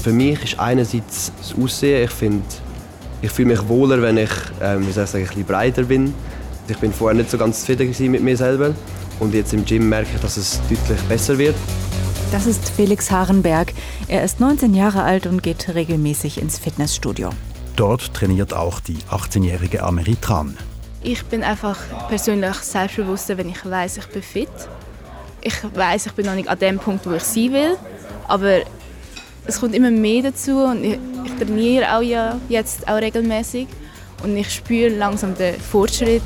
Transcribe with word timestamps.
für 0.00 0.12
mich 0.12 0.42
ist 0.42 0.58
einerseits 0.58 1.30
das 1.38 1.54
Aussehen. 1.62 2.04
Ich 2.04 2.10
finde, 2.10 2.42
ich 3.22 3.30
fühle 3.30 3.48
mich 3.48 3.68
wohler, 3.68 4.00
wenn 4.02 4.16
ich, 4.16 4.30
ähm, 4.60 4.86
wie 4.86 4.92
soll 4.92 5.04
ich 5.04 5.10
sagen, 5.10 5.24
ein 5.24 5.28
bisschen 5.28 5.44
breiter 5.44 5.82
bin. 5.82 6.14
Ich 6.68 6.78
bin 6.78 6.92
vorher 6.92 7.16
nicht 7.16 7.30
so 7.30 7.36
ganz 7.36 7.60
zufrieden 7.60 8.10
mit 8.10 8.22
mir 8.22 8.36
selber 8.36 8.74
und 9.18 9.34
jetzt 9.34 9.52
im 9.52 9.64
Gym 9.64 9.88
merke 9.88 10.08
ich, 10.14 10.20
dass 10.20 10.36
es 10.36 10.60
deutlich 10.68 11.00
besser 11.08 11.36
wird. 11.36 11.54
Das 12.32 12.46
ist 12.46 12.70
Felix 12.70 13.10
Harenberg. 13.10 13.72
Er 14.08 14.24
ist 14.24 14.40
19 14.40 14.72
Jahre 14.74 15.02
alt 15.02 15.26
und 15.26 15.42
geht 15.42 15.74
regelmäßig 15.74 16.40
ins 16.40 16.58
Fitnessstudio. 16.58 17.30
Dort 17.76 18.14
trainiert 18.14 18.54
auch 18.54 18.80
die 18.80 18.98
18-jährige 19.10 19.82
Ameritran. 19.82 20.56
Ich 21.02 21.24
bin 21.24 21.42
einfach 21.42 21.78
persönlich 22.08 22.54
selbstbewusster, 22.56 23.36
wenn 23.36 23.48
ich 23.48 23.68
weiß, 23.68 23.98
ich 23.98 24.06
bin 24.06 24.22
fit. 24.22 24.48
Ich 25.42 25.56
weiß, 25.74 26.06
ich 26.06 26.12
bin 26.12 26.26
noch 26.26 26.34
nicht 26.34 26.48
an 26.48 26.58
dem 26.58 26.78
Punkt, 26.78 27.06
wo 27.06 27.12
ich 27.12 27.22
sein 27.22 27.52
will, 27.52 27.76
aber 28.28 28.60
es 29.50 29.58
kommt 29.60 29.74
immer 29.74 29.90
mehr 29.90 30.22
dazu 30.22 30.62
und 30.62 30.84
ich, 30.84 30.98
ich 31.24 31.32
trainiere 31.34 31.96
auch 31.96 32.02
ja 32.02 32.38
jetzt 32.48 32.86
auch 32.88 33.00
regelmäßig 33.00 33.66
und 34.22 34.36
ich 34.36 34.48
spüre 34.48 34.90
langsam 34.90 35.34
den 35.34 35.56
Fortschritt. 35.56 36.22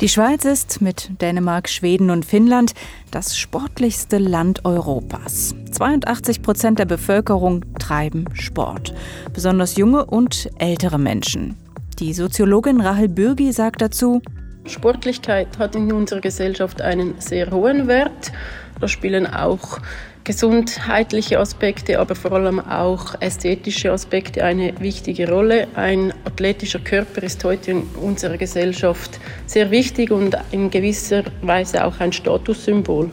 Die 0.00 0.08
Schweiz 0.08 0.46
ist 0.46 0.80
mit 0.80 1.10
Dänemark, 1.20 1.68
Schweden 1.68 2.08
und 2.08 2.24
Finnland 2.24 2.72
das 3.10 3.36
sportlichste 3.36 4.16
Land 4.16 4.64
Europas. 4.64 5.54
82 5.70 6.40
Prozent 6.40 6.78
der 6.78 6.86
Bevölkerung 6.86 7.62
treiben 7.78 8.24
Sport, 8.32 8.94
besonders 9.34 9.76
junge 9.76 10.06
und 10.06 10.50
ältere 10.58 10.98
Menschen. 10.98 11.56
Die 11.98 12.14
Soziologin 12.14 12.80
Rahel 12.80 13.08
Bürgi 13.10 13.52
sagt 13.52 13.82
dazu, 13.82 14.22
Sportlichkeit 14.64 15.58
hat 15.58 15.76
in 15.76 15.92
unserer 15.92 16.20
Gesellschaft 16.20 16.80
einen 16.80 17.14
sehr 17.18 17.50
hohen 17.50 17.86
Wert. 17.86 18.32
Da 18.80 18.88
spielen 18.88 19.26
auch 19.26 19.78
gesundheitliche 20.24 21.38
Aspekte, 21.38 21.98
aber 21.98 22.14
vor 22.14 22.32
allem 22.32 22.60
auch 22.60 23.20
ästhetische 23.20 23.92
Aspekte 23.92 24.44
eine 24.44 24.72
wichtige 24.80 25.28
Rolle. 25.28 25.68
Ein 25.74 26.12
athletischer 26.24 26.78
Körper 26.78 27.22
ist 27.22 27.42
heute 27.44 27.72
in 27.72 27.82
unserer 28.00 28.36
Gesellschaft 28.36 29.18
sehr 29.46 29.70
wichtig 29.70 30.10
und 30.10 30.36
in 30.52 30.70
gewisser 30.70 31.24
Weise 31.42 31.84
auch 31.84 31.98
ein 32.00 32.12
Statussymbol. 32.12 33.10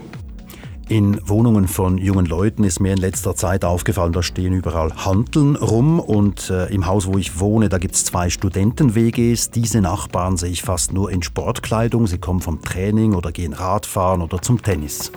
In 0.89 1.19
Wohnungen 1.29 1.67
von 1.67 1.99
jungen 1.99 2.25
Leuten 2.25 2.63
ist 2.63 2.79
mir 2.79 2.93
in 2.93 2.97
letzter 2.97 3.35
Zeit 3.35 3.63
aufgefallen, 3.63 4.11
da 4.11 4.23
stehen 4.23 4.53
überall 4.53 4.91
Hanteln 5.05 5.55
rum 5.55 5.99
und 5.99 6.49
äh, 6.49 6.65
im 6.73 6.87
Haus, 6.87 7.05
wo 7.05 7.19
ich 7.19 7.39
wohne, 7.39 7.69
da 7.69 7.77
gibt 7.77 7.93
es 7.93 8.05
zwei 8.05 8.31
Studenten-WGs. 8.31 9.51
Diese 9.51 9.81
Nachbarn 9.81 10.35
sehe 10.37 10.49
ich 10.49 10.63
fast 10.63 10.91
nur 10.91 11.11
in 11.11 11.21
Sportkleidung. 11.21 12.07
Sie 12.07 12.17
kommen 12.17 12.41
vom 12.41 12.63
Training 12.63 13.13
oder 13.13 13.31
gehen 13.31 13.53
Radfahren 13.53 14.23
oder 14.23 14.41
zum 14.41 14.63
Tennis. 14.63 15.11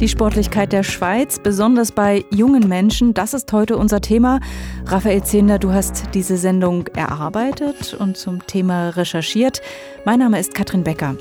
Die 0.00 0.08
Sportlichkeit 0.08 0.72
der 0.72 0.84
Schweiz, 0.84 1.40
besonders 1.40 1.90
bei 1.90 2.24
jungen 2.30 2.68
Menschen, 2.68 3.14
das 3.14 3.34
ist 3.34 3.52
heute 3.52 3.76
unser 3.76 4.00
Thema. 4.00 4.38
Raphael 4.86 5.24
Zehnder, 5.24 5.58
du 5.58 5.72
hast 5.72 6.14
diese 6.14 6.36
Sendung 6.36 6.86
erarbeitet 6.88 7.94
und 7.94 8.16
zum 8.16 8.46
Thema 8.46 8.90
recherchiert. 8.90 9.60
Mein 10.04 10.20
Name 10.20 10.38
ist 10.38 10.54
Katrin 10.54 10.84
Becker. 10.84 11.16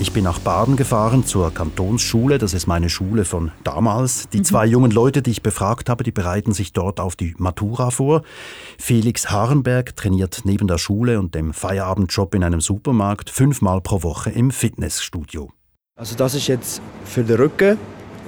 Ich 0.00 0.12
bin 0.12 0.24
nach 0.24 0.40
Baden 0.40 0.76
gefahren 0.76 1.24
zur 1.24 1.54
Kantonsschule, 1.54 2.38
das 2.38 2.54
ist 2.54 2.66
meine 2.66 2.88
Schule 2.88 3.24
von 3.24 3.52
damals. 3.62 4.28
Die 4.30 4.38
mhm. 4.38 4.44
zwei 4.44 4.66
jungen 4.66 4.90
Leute, 4.90 5.22
die 5.22 5.30
ich 5.30 5.42
befragt 5.42 5.88
habe, 5.88 6.02
die 6.02 6.10
bereiten 6.10 6.52
sich 6.52 6.72
dort 6.72 6.98
auf 6.98 7.14
die 7.14 7.34
Matura 7.38 7.90
vor. 7.90 8.22
Felix 8.78 9.30
Harenberg 9.30 9.94
trainiert 9.94 10.40
neben 10.44 10.66
der 10.66 10.78
Schule 10.78 11.20
und 11.20 11.34
dem 11.34 11.52
Feierabendjob 11.52 12.34
in 12.34 12.42
einem 12.42 12.60
Supermarkt 12.60 13.30
fünfmal 13.30 13.80
pro 13.80 14.02
Woche 14.02 14.30
im 14.30 14.50
Fitnessstudio. 14.50 15.50
Also 15.96 16.16
das 16.16 16.34
ist 16.34 16.48
jetzt 16.48 16.82
für 17.04 17.22
den 17.22 17.36
Rücken, 17.36 17.78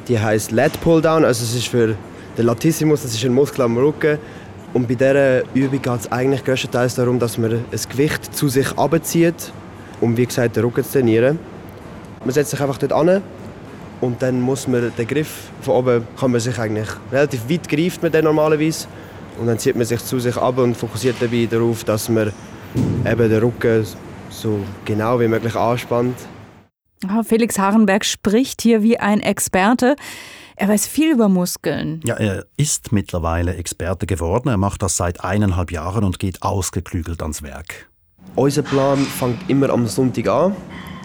die 0.06 0.20
heißt 0.20 0.52
Lat 0.52 0.80
Pulldown, 0.80 1.24
also 1.24 1.44
es 1.44 1.54
ist 1.54 1.68
für 1.68 1.96
den 2.38 2.46
Latissimus, 2.46 3.02
das 3.02 3.14
ist 3.14 3.24
ein 3.24 3.32
Muskel 3.32 3.62
am 3.62 3.76
Rücken. 3.76 4.18
Und 4.74 4.86
bei 4.86 4.94
dieser 4.94 5.42
Übung 5.54 5.80
geht 5.82 6.00
es 6.00 6.12
eigentlich 6.12 6.44
größtenteils 6.44 6.96
darum, 6.96 7.18
dass 7.18 7.38
man 7.38 7.52
ein 7.52 7.80
Gewicht 7.88 8.34
zu 8.34 8.48
sich 8.48 8.76
abzieht, 8.76 9.52
um 10.00 10.16
wie 10.16 10.26
gesagt 10.26 10.56
den 10.56 10.64
Rücken 10.64 10.84
zu 10.84 10.92
trainieren. 10.92 11.38
Man 12.24 12.32
setzt 12.32 12.50
sich 12.50 12.60
einfach 12.60 12.78
dort 12.78 12.92
an 12.92 13.22
und 14.00 14.22
dann 14.22 14.40
muss 14.40 14.66
man 14.66 14.92
den 14.96 15.06
Griff 15.06 15.50
von 15.60 15.74
oben 15.74 16.06
kann 16.18 16.30
man 16.30 16.40
sich 16.40 16.58
eigentlich 16.58 16.88
relativ 17.12 17.48
weit 17.48 17.68
greift 17.68 18.02
man 18.02 18.12
den 18.12 18.24
normalerweise 18.24 18.86
und 19.38 19.46
dann 19.46 19.58
zieht 19.58 19.76
man 19.76 19.84
sich 19.84 20.02
zu 20.04 20.18
sich 20.20 20.36
ab 20.36 20.58
und 20.58 20.76
fokussiert 20.76 21.16
dabei 21.20 21.46
darauf, 21.50 21.84
dass 21.84 22.08
man 22.08 22.32
eben 23.04 23.28
den 23.28 23.42
Rücken 23.42 23.86
so 24.30 24.60
genau 24.84 25.20
wie 25.20 25.28
möglich 25.28 25.54
anspannt. 25.54 26.16
Felix 27.24 27.58
Harenberg 27.58 28.04
spricht 28.04 28.62
hier 28.62 28.82
wie 28.82 28.98
ein 28.98 29.20
Experte. 29.20 29.96
Er 30.56 30.68
weiß 30.68 30.86
viel 30.86 31.12
über 31.12 31.28
Muskeln. 31.28 32.00
Ja, 32.04 32.14
er 32.14 32.46
ist 32.56 32.92
mittlerweile 32.92 33.56
Experte 33.56 34.06
geworden. 34.06 34.48
Er 34.48 34.56
macht 34.56 34.82
das 34.82 34.96
seit 34.96 35.22
eineinhalb 35.22 35.72
Jahren 35.72 36.04
und 36.04 36.18
geht 36.18 36.42
ausgeklügelt 36.42 37.22
ans 37.22 37.42
Werk. 37.42 37.90
Unser 38.36 38.62
Plan 38.62 38.98
fängt 38.98 39.50
immer 39.50 39.70
am 39.70 39.86
Sonntag 39.86 40.28
an. 40.28 40.56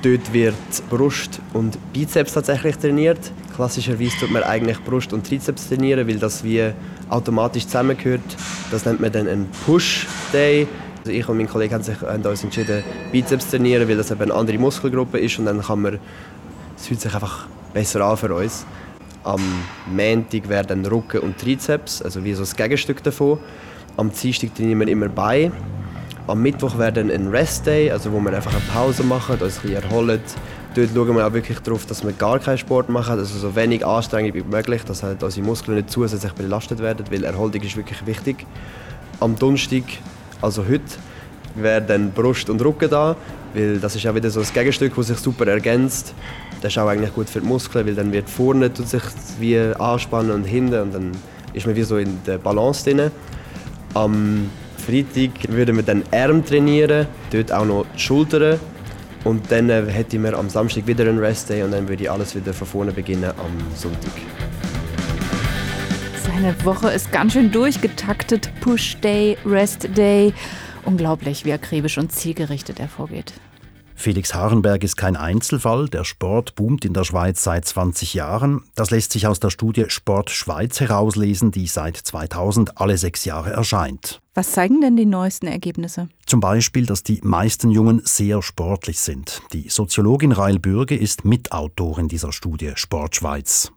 Dort 0.02 0.32
wird 0.32 0.56
Brust 0.90 1.42
und 1.52 1.78
Bizeps 1.92 2.34
tatsächlich 2.34 2.78
trainiert. 2.78 3.20
Klassischerweise 3.54 4.18
tut 4.18 4.32
man 4.32 4.44
eigentlich 4.44 4.82
Brust 4.86 5.12
und 5.12 5.28
Trizeps 5.28 5.68
trainieren, 5.68 6.08
weil 6.08 6.18
das 6.18 6.42
wie 6.42 6.72
automatisch 7.10 7.66
zusammengehört. 7.66 8.22
Das 8.72 8.86
nennt 8.86 9.02
man 9.02 9.12
dann 9.12 9.28
einen 9.28 9.50
Push-Day. 9.66 10.68
Also 11.00 11.12
ich 11.12 11.28
und 11.28 11.36
mein 11.36 11.50
Kollege 11.50 11.76
haben, 11.76 11.84
sich, 11.84 12.00
haben 12.00 12.24
uns 12.24 12.44
entschieden, 12.46 12.82
Bizeps 13.12 13.50
zu 13.50 13.58
trainieren, 13.58 13.90
weil 13.90 13.98
das 13.98 14.10
eben 14.10 14.22
eine 14.22 14.34
andere 14.34 14.58
Muskelgruppe 14.58 15.20
ist 15.20 15.38
und 15.38 15.46
dann 15.46 15.62
kann 15.62 15.82
man, 15.82 16.00
es 16.78 16.88
fühlt 16.88 17.02
sich 17.02 17.14
einfach 17.14 17.48
besser 17.74 18.00
an 18.02 18.16
für 18.16 18.34
uns. 18.34 18.66
Am 19.26 19.42
Montag 19.88 20.48
werden 20.48 20.86
Rücken 20.86 21.20
und 21.20 21.38
Trizeps, 21.38 22.02
also 22.02 22.24
wie 22.24 22.34
so 22.34 22.44
das 22.44 22.56
Gegenstück 22.56 23.04
davon. 23.04 23.40
Am 23.98 24.12
Dienstag 24.14 24.56
trainieren 24.56 24.80
wir 24.80 24.88
immer 24.88 25.10
Beine 25.10 25.52
am 26.30 26.42
Mittwoch 26.42 26.78
wäre 26.78 27.00
ein 27.00 27.28
Rest 27.30 27.66
Day, 27.66 27.92
also 27.92 28.12
wo 28.12 28.20
wir 28.20 28.34
einfach 28.34 28.52
eine 28.52 28.62
Pause 28.72 29.04
machen, 29.04 29.42
uns 29.42 29.58
ein 29.58 29.62
bisschen 29.62 29.84
erholen. 29.84 30.20
Dort 30.76 30.90
schauen 30.94 31.16
wir 31.16 31.28
auch 31.28 31.34
wirklich 31.34 31.60
darauf, 31.60 31.86
dass 31.88 32.04
wir 32.04 32.12
gar 32.14 32.38
keinen 32.40 32.60
Sport 32.60 32.90
machen, 32.90 33.18
also 33.18 33.38
so 33.40 33.56
wenig 33.56 33.86
Anstrengung 33.86 34.34
wie 34.36 34.44
möglich, 34.44 34.84
dass 34.84 35.02
halt 35.02 35.24
unsere 35.24 35.46
Muskeln 35.46 35.78
nicht 35.78 35.90
zusätzlich 35.90 36.34
belastet 36.34 36.80
werden, 36.80 37.06
weil 37.10 37.24
Erholung 37.24 37.62
ist 37.62 37.76
wirklich 37.76 38.06
wichtig. 38.06 38.46
Am 39.20 39.36
Donnerstag, 39.36 39.84
also 40.42 40.64
heute, 40.64 40.84
wäre 41.56 41.82
dann 41.82 42.12
Brust 42.12 42.50
und 42.50 42.62
Rücken 42.62 42.90
da, 42.90 43.16
weil 43.56 43.80
das 43.80 43.96
ist 43.96 44.06
auch 44.06 44.14
wieder 44.14 44.30
so 44.30 44.42
ein 44.42 44.48
Gegenstück, 44.54 44.96
das 44.96 45.08
sich 45.08 45.18
super 45.18 45.48
ergänzt. 45.48 46.14
Das 46.62 46.74
ist 46.74 46.78
auch 46.78 46.88
eigentlich 46.88 47.14
gut 47.14 47.30
für 47.30 47.42
die 47.42 47.48
Muskeln, 47.48 47.88
weil 47.88 47.96
dann 47.96 48.12
wird 48.12 48.30
vorne 48.30 48.72
tut 48.72 48.88
sich 48.88 49.02
wie 49.40 49.58
anspannen 49.58 50.32
und 50.32 50.44
hinten 50.44 50.80
und 50.80 50.94
dann 50.94 51.12
ist 51.54 51.66
man 51.66 51.76
wie 51.76 51.84
so 51.84 51.98
in 51.98 52.20
der 52.28 52.38
Balance 52.38 52.84
drin. 52.84 53.12
Am 53.96 54.50
Freitag 54.90 55.30
würden 55.50 55.76
wir 55.76 55.84
dann 55.84 56.04
Arm 56.12 56.44
trainieren, 56.44 57.06
dort 57.32 57.52
auch 57.52 57.66
noch 57.66 57.86
die 57.96 58.00
Schultern. 58.00 58.60
Und 59.24 59.52
dann 59.52 59.70
äh, 59.70 59.86
hätten 59.86 60.24
wir 60.24 60.36
am 60.36 60.50
Samstag 60.50 60.88
wieder 60.88 61.04
einen 61.04 61.20
Rest-Day 61.20 61.62
und 61.62 61.72
dann 61.72 61.88
würde 61.88 62.10
alles 62.10 62.36
wieder 62.36 62.54
von 62.54 62.66
vorne 62.66 62.92
beginnen 62.92 63.26
am 63.26 63.76
Sonntag. 63.76 64.14
Seine 66.24 66.56
Woche 66.64 66.90
ist 66.90 67.12
ganz 67.12 67.34
schön 67.34 67.52
durchgetaktet. 67.52 68.50
Push-Day, 68.62 69.38
Rest-Day. 69.46 70.34
Unglaublich, 70.86 71.46
wie 71.46 71.54
akribisch 71.54 71.98
und 71.98 72.12
zielgerichtet 72.12 72.80
er 72.80 72.88
vorgeht. 72.88 73.34
Felix 74.00 74.34
Harenberg 74.34 74.86
ist 74.86 74.96
kein 74.96 75.18
Einzelfall. 75.18 75.90
Der 75.90 76.06
Sport 76.06 76.56
boomt 76.56 76.86
in 76.86 76.94
der 76.94 77.04
Schweiz 77.04 77.44
seit 77.44 77.66
20 77.66 78.14
Jahren. 78.14 78.64
Das 78.76 78.92
lässt 78.92 79.12
sich 79.12 79.28
aus 79.28 79.42
der 79.42 79.50
Studie 79.50 79.90
Sport 79.90 80.30
Schweiz 80.30 80.80
herauslesen, 80.80 81.52
die 81.52 81.68
seit 81.68 81.98
2000 81.98 82.80
alle 82.80 82.98
sechs 82.98 83.26
Jahre 83.26 83.52
erscheint. 83.52 84.22
Was 84.36 84.54
zeigen 84.54 84.80
denn 84.80 84.96
die 84.96 85.06
neuesten 85.06 85.48
Ergebnisse? 85.48 86.08
Zum 86.26 86.40
Beispiel, 86.40 86.86
dass 86.86 87.04
die 87.04 87.20
meisten 87.24 87.72
Jungen 87.72 88.02
sehr 88.06 88.42
sportlich 88.42 89.02
sind. 89.02 89.42
Die 89.52 89.68
Soziologin 89.68 90.32
Rail 90.32 90.60
Bürge 90.60 90.96
ist 90.96 91.26
Mitautorin 91.26 92.08
dieser 92.08 92.32
Studie 92.32 92.72
Sport 92.76 93.18
Schweiz. 93.18 93.74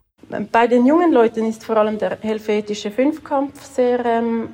Bei 0.53 0.69
den 0.69 0.87
jungen 0.87 1.13
Leuten 1.13 1.47
ist 1.47 1.65
vor 1.65 1.79
allem 1.79 1.99
der 1.99 2.19
helvetische 2.21 2.93
Fünfkampf 2.93 3.65
sehr 3.65 4.05
ähm, 4.07 4.51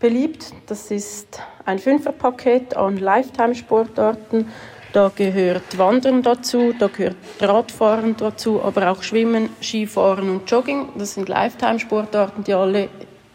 beliebt. 0.00 0.52
Das 0.66 0.90
ist 0.90 1.40
ein 1.64 1.78
Fünferpaket 1.78 2.76
an 2.76 2.98
Lifetime-Sportarten 2.98 4.48
da 4.92 5.10
gehört 5.14 5.76
Wandern 5.76 6.22
dazu, 6.22 6.74
da 6.78 6.88
gehört 6.88 7.16
Radfahren 7.40 8.16
dazu, 8.16 8.62
aber 8.62 8.90
auch 8.90 9.02
Schwimmen, 9.02 9.50
Skifahren 9.60 10.30
und 10.30 10.50
Jogging. 10.50 10.88
Das 10.96 11.14
sind 11.14 11.28
Lifetime-Sportarten, 11.28 12.44
die 12.44 12.54
alle 12.54 12.88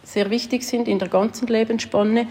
sehr 0.04 0.30
wichtig 0.30 0.64
sind 0.64 0.88
in 0.88 1.00
der 1.00 1.10
ganzen 1.10 1.48
Lebensspanne. 1.48 2.28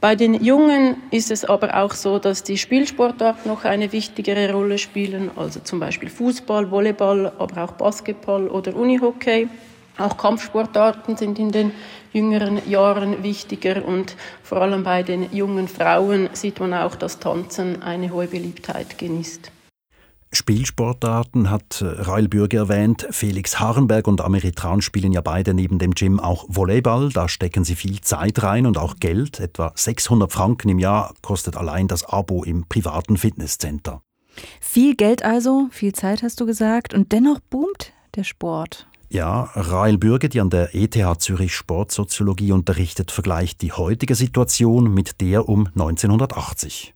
Bei 0.00 0.14
den 0.16 0.34
Jungen 0.44 0.96
ist 1.10 1.30
es 1.30 1.46
aber 1.46 1.82
auch 1.82 1.92
so, 1.92 2.18
dass 2.18 2.42
die 2.42 2.58
Spielsportarten 2.58 3.50
noch 3.50 3.64
eine 3.64 3.90
wichtigere 3.90 4.52
Rolle 4.52 4.76
spielen, 4.76 5.30
also 5.34 5.60
zum 5.60 5.80
Beispiel 5.80 6.10
Fußball, 6.10 6.70
Volleyball, 6.70 7.32
aber 7.38 7.64
auch 7.64 7.72
Basketball 7.72 8.48
oder 8.48 8.76
Unihockey. 8.76 9.48
Auch 9.96 10.16
Kampfsportarten 10.16 11.16
sind 11.16 11.38
in 11.38 11.52
den 11.52 11.72
jüngeren 12.12 12.68
Jahren 12.68 13.22
wichtiger 13.22 13.84
und 13.84 14.16
vor 14.42 14.60
allem 14.60 14.82
bei 14.82 15.02
den 15.02 15.32
jungen 15.32 15.68
Frauen 15.68 16.28
sieht 16.32 16.60
man 16.60 16.74
auch, 16.74 16.96
dass 16.96 17.20
Tanzen 17.20 17.82
eine 17.82 18.10
hohe 18.10 18.26
Beliebtheit 18.26 18.98
genießt. 18.98 19.50
Spielsportarten 20.34 21.48
hat 21.48 21.80
Rail 21.80 22.28
Bürger 22.28 22.58
erwähnt. 22.58 23.06
Felix 23.10 23.60
Harenberg 23.60 24.08
und 24.08 24.20
Ameritran 24.20 24.82
spielen 24.82 25.12
ja 25.12 25.20
beide 25.20 25.54
neben 25.54 25.78
dem 25.78 25.94
Gym 25.94 26.18
auch 26.18 26.44
Volleyball. 26.48 27.10
Da 27.10 27.28
stecken 27.28 27.64
sie 27.64 27.76
viel 27.76 28.00
Zeit 28.00 28.42
rein 28.42 28.66
und 28.66 28.76
auch 28.76 28.96
Geld. 28.96 29.38
Etwa 29.38 29.72
600 29.76 30.32
Franken 30.32 30.70
im 30.70 30.80
Jahr 30.80 31.14
kostet 31.22 31.56
allein 31.56 31.86
das 31.86 32.04
Abo 32.04 32.42
im 32.42 32.66
privaten 32.68 33.16
Fitnesscenter. 33.16 34.02
Viel 34.60 34.96
Geld 34.96 35.24
also, 35.24 35.68
viel 35.70 35.92
Zeit 35.92 36.24
hast 36.24 36.40
du 36.40 36.46
gesagt. 36.46 36.94
Und 36.94 37.12
dennoch 37.12 37.38
boomt 37.38 37.92
der 38.16 38.24
Sport. 38.24 38.88
Ja, 39.14 39.48
Rael 39.54 39.96
Bürge, 39.96 40.28
die 40.28 40.40
an 40.40 40.50
der 40.50 40.74
ETH 40.74 40.96
Zürich 41.20 41.54
Sportsoziologie 41.54 42.50
unterrichtet, 42.50 43.12
vergleicht 43.12 43.62
die 43.62 43.70
heutige 43.70 44.16
Situation 44.16 44.92
mit 44.92 45.20
der 45.20 45.48
um 45.48 45.68
1980. 45.68 46.94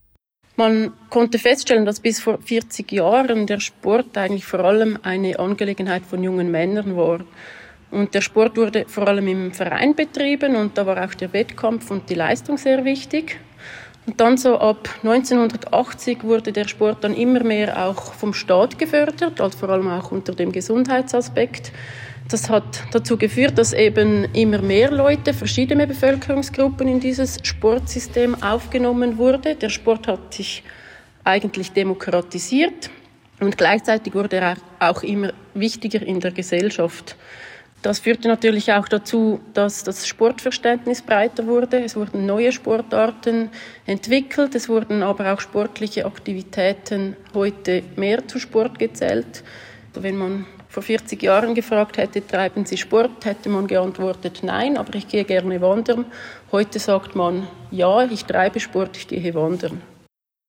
Man 0.56 0.92
konnte 1.10 1.38
feststellen, 1.38 1.86
dass 1.86 2.00
bis 2.00 2.18
vor 2.18 2.38
40 2.44 2.90
Jahren 2.90 3.46
der 3.46 3.60
Sport 3.60 4.18
eigentlich 4.18 4.44
vor 4.44 4.58
allem 4.58 4.98
eine 5.04 5.38
Angelegenheit 5.38 6.04
von 6.04 6.24
jungen 6.24 6.50
Männern 6.50 6.96
war. 6.96 7.20
Und 7.92 8.14
der 8.14 8.20
Sport 8.20 8.56
wurde 8.56 8.86
vor 8.88 9.06
allem 9.06 9.28
im 9.28 9.52
Verein 9.52 9.94
betrieben 9.94 10.56
und 10.56 10.76
da 10.76 10.86
war 10.86 11.04
auch 11.04 11.14
der 11.14 11.32
Wettkampf 11.32 11.88
und 11.92 12.10
die 12.10 12.14
Leistung 12.14 12.58
sehr 12.58 12.84
wichtig. 12.84 13.38
Und 14.06 14.20
dann 14.20 14.38
so 14.38 14.58
ab 14.58 14.88
1980 15.04 16.24
wurde 16.24 16.50
der 16.50 16.66
Sport 16.66 17.04
dann 17.04 17.14
immer 17.14 17.44
mehr 17.44 17.86
auch 17.86 18.14
vom 18.14 18.34
Staat 18.34 18.76
gefördert, 18.76 19.40
also 19.40 19.56
vor 19.56 19.68
allem 19.68 19.88
auch 19.88 20.10
unter 20.10 20.34
dem 20.34 20.50
Gesundheitsaspekt. 20.50 21.70
Das 22.28 22.50
hat 22.50 22.84
dazu 22.92 23.16
geführt, 23.16 23.56
dass 23.56 23.72
eben 23.72 24.26
immer 24.34 24.60
mehr 24.60 24.90
Leute, 24.90 25.32
verschiedene 25.32 25.86
Bevölkerungsgruppen 25.86 26.86
in 26.86 27.00
dieses 27.00 27.38
Sportsystem 27.42 28.42
aufgenommen 28.42 29.16
wurde. 29.16 29.54
Der 29.54 29.70
Sport 29.70 30.06
hat 30.08 30.34
sich 30.34 30.62
eigentlich 31.24 31.72
demokratisiert 31.72 32.90
und 33.40 33.56
gleichzeitig 33.56 34.12
wurde 34.14 34.36
er 34.36 34.56
auch 34.78 35.02
immer 35.02 35.32
wichtiger 35.54 36.02
in 36.02 36.20
der 36.20 36.32
Gesellschaft. 36.32 37.16
Das 37.80 38.00
führte 38.00 38.28
natürlich 38.28 38.72
auch 38.72 38.88
dazu, 38.88 39.40
dass 39.54 39.84
das 39.84 40.06
Sportverständnis 40.06 41.00
breiter 41.00 41.46
wurde. 41.46 41.82
Es 41.82 41.96
wurden 41.96 42.26
neue 42.26 42.52
Sportarten 42.52 43.48
entwickelt, 43.86 44.54
es 44.54 44.68
wurden 44.68 45.02
aber 45.02 45.32
auch 45.32 45.40
sportliche 45.40 46.04
Aktivitäten 46.04 47.16
heute 47.32 47.84
mehr 47.96 48.28
zu 48.28 48.38
Sport 48.38 48.78
gezählt. 48.78 49.44
Wenn 49.94 50.16
man 50.16 50.46
vor 50.68 50.82
40 50.82 51.22
Jahren 51.22 51.54
gefragt 51.54 51.96
hätte, 51.96 52.26
treiben 52.26 52.66
Sie 52.66 52.76
Sport, 52.76 53.24
hätte 53.24 53.48
man 53.48 53.66
geantwortet, 53.66 54.40
nein, 54.42 54.76
aber 54.76 54.94
ich 54.94 55.08
gehe 55.08 55.24
gerne 55.24 55.60
wandern. 55.60 56.04
Heute 56.52 56.78
sagt 56.78 57.16
man, 57.16 57.46
ja, 57.70 58.04
ich 58.04 58.24
treibe 58.24 58.60
Sport, 58.60 58.96
ich 58.96 59.08
gehe 59.08 59.34
wandern. 59.34 59.80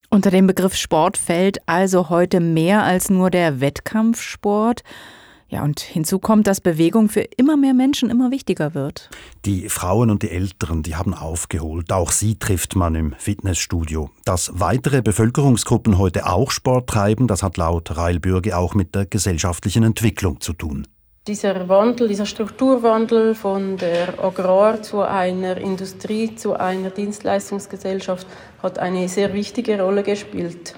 Unter 0.09 0.31
dem 0.31 0.47
Begriff 0.47 0.75
Sport 0.75 1.17
fällt 1.17 1.59
also 1.67 2.09
heute 2.09 2.39
mehr 2.39 2.83
als 2.83 3.09
nur 3.09 3.29
der 3.29 3.61
Wettkampfsport. 3.61 4.81
Ja, 5.51 5.63
und 5.63 5.79
hinzu 5.79 6.19
kommt, 6.19 6.45
dass 6.45 6.61
Bewegung 6.61 7.09
für 7.09 7.21
immer 7.21 7.57
mehr 7.57 7.73
Menschen 7.73 8.11
immer 8.11 8.29
wichtiger 8.29 8.75
wird. 8.75 9.09
Die 9.45 9.67
Frauen 9.67 10.11
und 10.11 10.21
die 10.21 10.29
Älteren, 10.29 10.83
die 10.83 10.95
haben 10.95 11.15
aufgeholt. 11.15 11.91
Auch 11.91 12.11
sie 12.11 12.37
trifft 12.37 12.75
man 12.75 12.93
im 12.93 13.13
Fitnessstudio. 13.17 14.11
Dass 14.25 14.51
weitere 14.53 15.01
Bevölkerungsgruppen 15.01 15.97
heute 15.97 16.27
auch 16.27 16.51
Sport 16.51 16.87
treiben, 16.87 17.27
das 17.27 17.41
hat 17.41 17.57
laut 17.57 17.97
Rail 17.97 18.19
Bürge 18.19 18.55
auch 18.55 18.75
mit 18.75 18.93
der 18.93 19.07
gesellschaftlichen 19.07 19.83
Entwicklung 19.83 20.39
zu 20.39 20.53
tun. 20.53 20.85
Dieser 21.25 21.67
Wandel, 21.67 22.07
dieser 22.07 22.25
Strukturwandel 22.27 23.33
von 23.33 23.77
der 23.77 24.23
Agrar 24.23 24.81
zu 24.83 25.01
einer 25.01 25.57
Industrie, 25.57 26.35
zu 26.35 26.53
einer 26.53 26.91
Dienstleistungsgesellschaft 26.91 28.25
hat 28.61 28.77
eine 28.77 29.09
sehr 29.09 29.33
wichtige 29.33 29.81
Rolle 29.81 30.03
gespielt. 30.03 30.75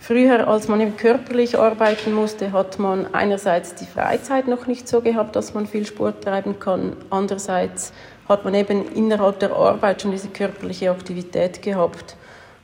Früher, 0.00 0.48
als 0.48 0.68
man 0.68 0.80
eben 0.80 0.96
körperlich 0.96 1.58
arbeiten 1.58 2.14
musste, 2.14 2.52
hat 2.52 2.78
man 2.78 3.12
einerseits 3.12 3.74
die 3.74 3.84
Freizeit 3.84 4.46
noch 4.48 4.66
nicht 4.66 4.88
so 4.88 5.00
gehabt, 5.00 5.36
dass 5.36 5.54
man 5.54 5.66
viel 5.66 5.84
Sport 5.84 6.24
treiben 6.24 6.58
kann. 6.60 6.96
Andererseits 7.10 7.92
hat 8.28 8.44
man 8.44 8.54
eben 8.54 8.90
innerhalb 8.92 9.40
der 9.40 9.52
Arbeit 9.52 10.02
schon 10.02 10.12
diese 10.12 10.28
körperliche 10.28 10.90
Aktivität 10.90 11.62
gehabt. 11.62 12.16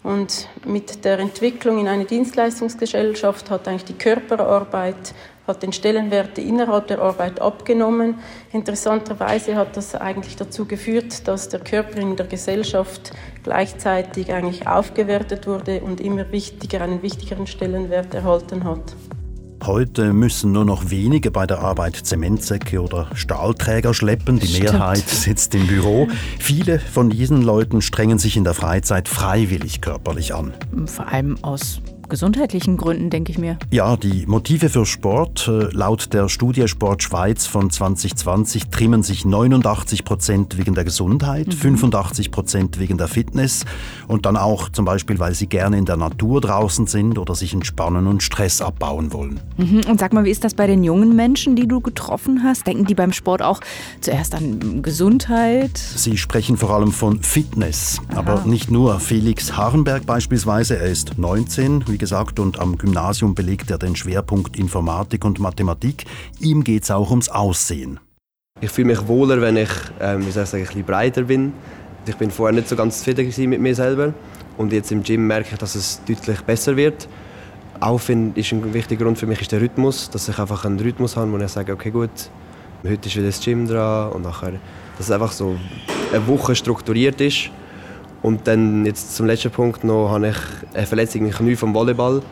Und 0.04 0.48
mit 0.64 1.04
der 1.04 1.18
Entwicklung 1.18 1.80
in 1.80 1.88
eine 1.88 2.04
Dienstleistungsgesellschaft 2.04 3.50
hat 3.50 3.66
eigentlich 3.66 3.86
die 3.86 3.94
Körperarbeit 3.94 5.14
hat 5.46 5.62
den 5.62 5.72
Stellenwert 5.72 6.38
innerhalb 6.38 6.86
der 6.86 7.00
Arbeit 7.00 7.40
abgenommen. 7.40 8.18
Interessanterweise 8.52 9.56
hat 9.56 9.76
das 9.76 9.94
eigentlich 9.94 10.36
dazu 10.36 10.64
geführt, 10.64 11.28
dass 11.28 11.48
der 11.48 11.60
Körper 11.60 11.98
in 11.98 12.16
der 12.16 12.26
Gesellschaft 12.26 13.12
gleichzeitig 13.42 14.32
eigentlich 14.32 14.66
aufgewertet 14.66 15.46
wurde 15.46 15.80
und 15.82 16.00
immer 16.00 16.30
wichtiger, 16.32 16.80
einen 16.80 17.02
wichtigeren 17.02 17.46
Stellenwert 17.46 18.14
erhalten 18.14 18.64
hat. 18.64 18.94
Heute 19.66 20.12
müssen 20.12 20.52
nur 20.52 20.66
noch 20.66 20.90
wenige 20.90 21.30
bei 21.30 21.46
der 21.46 21.60
Arbeit 21.60 21.96
Zementsäcke 21.96 22.82
oder 22.82 23.08
Stahlträger 23.14 23.94
schleppen. 23.94 24.38
Die 24.38 24.46
Stimmt. 24.46 24.72
Mehrheit 24.72 25.08
sitzt 25.08 25.54
im 25.54 25.66
Büro. 25.66 26.06
Viele 26.38 26.78
von 26.78 27.08
diesen 27.08 27.40
Leuten 27.40 27.80
strengen 27.80 28.18
sich 28.18 28.36
in 28.36 28.44
der 28.44 28.52
Freizeit 28.52 29.08
freiwillig 29.08 29.80
körperlich 29.80 30.34
an. 30.34 30.52
Vor 30.84 31.08
allem 31.08 31.42
aus 31.42 31.80
gesundheitlichen 32.08 32.76
Gründen, 32.76 33.10
denke 33.10 33.32
ich 33.32 33.38
mir. 33.38 33.58
Ja, 33.70 33.96
die 33.96 34.26
Motive 34.26 34.68
für 34.68 34.86
Sport. 34.86 35.48
Äh, 35.48 35.68
laut 35.72 36.12
der 36.12 36.28
Studie 36.28 36.68
Sport 36.68 37.02
Schweiz 37.02 37.46
von 37.46 37.70
2020 37.70 38.68
trimmen 38.68 39.02
sich 39.02 39.24
89 39.24 40.04
Prozent 40.04 40.58
wegen 40.58 40.74
der 40.74 40.84
Gesundheit, 40.84 41.48
mhm. 41.48 41.52
85 41.52 42.30
Prozent 42.30 42.78
wegen 42.78 42.98
der 42.98 43.08
Fitness 43.08 43.64
und 44.08 44.26
dann 44.26 44.36
auch 44.36 44.68
zum 44.68 44.84
Beispiel, 44.84 45.18
weil 45.18 45.34
sie 45.34 45.46
gerne 45.46 45.78
in 45.78 45.84
der 45.84 45.96
Natur 45.96 46.40
draußen 46.40 46.86
sind 46.86 47.18
oder 47.18 47.34
sich 47.34 47.52
entspannen 47.52 48.06
und 48.06 48.22
Stress 48.22 48.60
abbauen 48.60 49.12
wollen. 49.12 49.40
Mhm. 49.56 49.82
Und 49.88 50.00
sag 50.00 50.12
mal, 50.12 50.24
wie 50.24 50.30
ist 50.30 50.44
das 50.44 50.54
bei 50.54 50.66
den 50.66 50.84
jungen 50.84 51.16
Menschen, 51.16 51.56
die 51.56 51.66
du 51.66 51.80
getroffen 51.80 52.42
hast? 52.42 52.66
Denken 52.66 52.86
die 52.86 52.94
beim 52.94 53.12
Sport 53.12 53.42
auch 53.42 53.60
zuerst 54.00 54.34
an 54.34 54.82
Gesundheit? 54.82 55.76
Sie 55.78 56.16
sprechen 56.16 56.56
vor 56.56 56.70
allem 56.70 56.92
von 56.92 57.22
Fitness, 57.22 58.00
Aha. 58.08 58.18
aber 58.18 58.44
nicht 58.46 58.70
nur. 58.70 59.00
Felix 59.00 59.56
Harenberg 59.56 60.06
beispielsweise, 60.06 60.78
er 60.78 60.86
ist 60.86 61.18
19, 61.18 61.84
wie 61.94 61.98
gesagt, 61.98 62.40
und 62.40 62.58
am 62.58 62.76
Gymnasium 62.76 63.36
belegt 63.36 63.70
er 63.70 63.78
den 63.78 63.94
Schwerpunkt 63.94 64.56
Informatik 64.56 65.24
und 65.24 65.38
Mathematik. 65.38 66.06
Ihm 66.40 66.64
geht 66.64 66.82
es 66.82 66.90
auch 66.90 67.10
ums 67.10 67.28
Aussehen. 67.28 68.00
Ich 68.60 68.70
fühle 68.70 68.88
mich 68.88 69.06
wohler, 69.06 69.40
wenn 69.40 69.56
ich, 69.56 69.70
ähm, 70.00 70.24
ich 70.26 70.34
sagen, 70.34 70.48
ein 70.54 70.66
bisschen 70.66 70.84
breiter 70.84 71.22
bin. 71.22 71.52
Ich 72.04 72.16
bin 72.16 72.32
vorher 72.32 72.52
nicht 72.52 72.68
so 72.68 72.74
ganz 72.74 72.98
zufrieden 72.98 73.48
mit 73.48 73.60
mir 73.60 73.76
selber 73.76 74.12
und 74.58 74.72
jetzt 74.72 74.90
im 74.90 75.04
Gym 75.04 75.24
merke 75.24 75.50
ich, 75.52 75.58
dass 75.58 75.76
es 75.76 76.00
deutlich 76.04 76.40
besser 76.40 76.76
wird. 76.76 77.08
Auch 77.78 78.00
find, 78.00 78.36
ist 78.36 78.50
ein 78.50 78.74
wichtiger 78.74 79.04
Grund 79.04 79.16
für 79.16 79.26
mich 79.26 79.40
ist 79.40 79.52
der 79.52 79.60
Rhythmus, 79.60 80.10
dass 80.10 80.28
ich 80.28 80.36
einfach 80.36 80.64
einen 80.64 80.80
Rhythmus 80.80 81.16
habe, 81.16 81.30
wo 81.30 81.38
ich 81.38 81.48
sage, 81.48 81.72
okay 81.72 81.92
gut, 81.92 82.10
heute 82.82 83.08
ist 83.08 83.14
wieder 83.14 83.26
das 83.26 83.40
Gym 83.40 83.68
dran 83.68 84.10
und 84.10 84.22
nachher, 84.22 84.54
dass 84.98 85.06
es 85.06 85.12
einfach 85.12 85.30
so 85.30 85.56
eine 86.12 86.26
Woche 86.26 86.56
strukturiert 86.56 87.20
ist 87.20 87.50
und 88.24 88.46
dann 88.48 88.86
jetzt 88.86 89.14
zum 89.14 89.26
letzten 89.26 89.50
Punkt 89.50 89.84
noch 89.84 90.08
habe 90.08 90.30
ich 90.30 90.36
eine 90.72 90.86
Verletzung 90.86 91.26
im 91.26 91.30
Knie 91.30 91.56
vom 91.56 91.74
Volleyball 91.74 92.22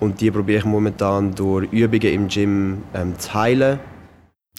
und 0.00 0.20
die 0.22 0.30
probiere 0.30 0.60
ich 0.60 0.64
momentan 0.64 1.34
durch 1.34 1.70
Übungen 1.70 2.14
im 2.14 2.28
Gym 2.28 2.82
ähm, 2.94 3.18
zu 3.18 3.34
heilen. 3.34 3.78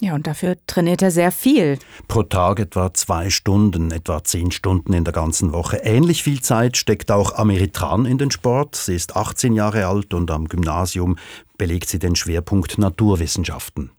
Ja, 0.00 0.14
und 0.14 0.28
dafür 0.28 0.56
trainiert 0.68 1.02
er 1.02 1.10
sehr 1.10 1.32
viel. 1.32 1.78
Pro 2.06 2.22
Tag 2.22 2.60
etwa 2.60 2.94
zwei 2.94 3.30
Stunden, 3.30 3.90
etwa 3.90 4.22
zehn 4.22 4.52
Stunden 4.52 4.92
in 4.92 5.02
der 5.02 5.12
ganzen 5.12 5.52
Woche. 5.52 5.78
Ähnlich 5.78 6.22
viel 6.22 6.40
Zeit 6.40 6.76
steckt 6.76 7.10
auch 7.10 7.34
Ameritran 7.34 8.06
in 8.06 8.18
den 8.18 8.30
Sport. 8.30 8.76
Sie 8.76 8.94
ist 8.94 9.16
18 9.16 9.54
Jahre 9.54 9.86
alt 9.86 10.14
und 10.14 10.30
am 10.30 10.46
Gymnasium 10.46 11.16
belegt 11.58 11.88
sie 11.88 11.98
den 11.98 12.14
Schwerpunkt 12.14 12.78
Naturwissenschaften. 12.78 13.90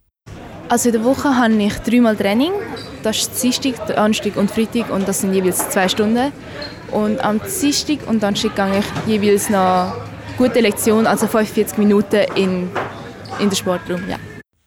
Also 0.70 0.88
in 0.89 0.94
der 0.94 1.03
Woche 1.03 1.36
habe 1.36 1.53
ich 1.56 1.74
dreimal 1.79 2.15
Training. 2.15 2.53
Das 3.08 3.20
ist 3.20 3.42
Dienstag, 3.42 3.88
Donnerstag 3.88 4.36
und 4.36 4.52
Freitag 4.52 4.90
und 4.90 5.08
das 5.08 5.22
sind 5.22 5.34
jeweils 5.34 5.70
zwei 5.70 5.88
Stunden. 5.88 6.34
Und 6.92 7.24
am 7.24 7.40
Dienstag 7.40 8.06
und 8.06 8.22
Donnerstag 8.22 8.54
gehe 8.54 8.80
ich 8.80 9.08
jeweils 9.08 9.50
noch 9.50 9.96
gute 10.38 10.60
Lektion, 10.60 11.08
also 11.08 11.26
45 11.26 11.78
Minuten 11.78 12.26
in, 12.36 12.70
in 13.40 13.50
den 13.50 13.56
Sportraum. 13.56 14.02
Ja. 14.10 14.18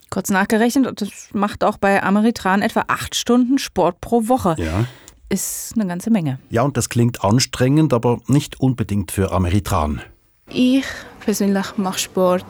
Kurz 0.08 0.30
nachgerechnet, 0.30 1.02
das 1.02 1.10
macht 1.34 1.62
auch 1.64 1.76
bei 1.76 2.02
Ameritran 2.02 2.62
etwa 2.62 2.84
acht 2.88 3.14
Stunden 3.14 3.58
Sport 3.58 4.00
pro 4.00 4.26
Woche. 4.26 4.56
Ja. 4.56 4.86
Ist 5.28 5.74
eine 5.74 5.86
ganze 5.86 6.08
Menge. 6.08 6.38
Ja, 6.48 6.62
und 6.62 6.78
das 6.78 6.88
klingt 6.88 7.22
anstrengend, 7.22 7.92
aber 7.92 8.20
nicht 8.26 8.58
unbedingt 8.58 9.12
für 9.12 9.32
Ameritran. 9.32 10.00
Ich 10.48 10.86
persönlich 11.22 11.76
mache 11.76 11.98
Sport 11.98 12.46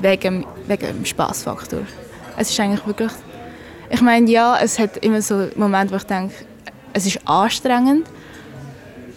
wegen, 0.00 0.44
wegen 0.66 0.86
dem 0.86 1.04
Spaßfaktor. 1.04 1.82
Es 2.36 2.50
ist 2.50 2.58
eigentlich 2.58 2.84
wirklich. 2.88 3.12
Ich 3.92 4.00
meine, 4.00 4.30
ja, 4.30 4.58
es 4.58 4.78
hat 4.78 4.96
immer 4.96 5.20
so 5.20 5.48
Momente, 5.54 5.92
wo 5.92 5.98
ich 5.98 6.04
denke, 6.04 6.34
es 6.94 7.04
ist 7.04 7.28
anstrengend. 7.28 8.08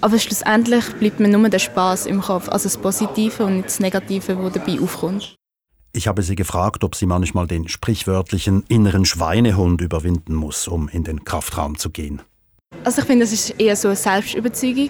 Aber 0.01 0.19
schlussendlich 0.19 0.85
bleibt 0.99 1.21
mir 1.21 1.29
nur 1.29 1.47
der 1.47 1.59
Spaß 1.59 2.05
im 2.07 2.21
Kopf, 2.21 2.49
also 2.49 2.65
das 2.65 2.77
Positive 2.77 3.45
und 3.45 3.55
nicht 3.55 3.67
das 3.67 3.79
Negative, 3.79 4.35
das 4.35 4.53
dabei 4.53 4.79
aufkommt. 4.81 5.33
Ich 5.93 6.09
habe 6.09 6.21
sie 6.21 6.35
gefragt, 6.35 6.83
ob 6.83 6.93
sie 6.93 7.05
manchmal 7.05 7.47
den 7.47 7.69
sprichwörtlichen 7.69 8.65
inneren 8.67 9.05
Schweinehund 9.05 9.79
überwinden 9.79 10.35
muss, 10.35 10.67
um 10.67 10.89
in 10.89 11.05
den 11.05 11.23
Kraftraum 11.23 11.77
zu 11.77 11.89
gehen. 11.89 12.21
Also 12.83 12.99
ich 12.99 13.07
finde, 13.07 13.23
das 13.23 13.33
ist 13.33 13.51
eher 13.51 13.77
so 13.77 13.87
eine 13.87 13.95
Selbstüberzeugung. 13.95 14.89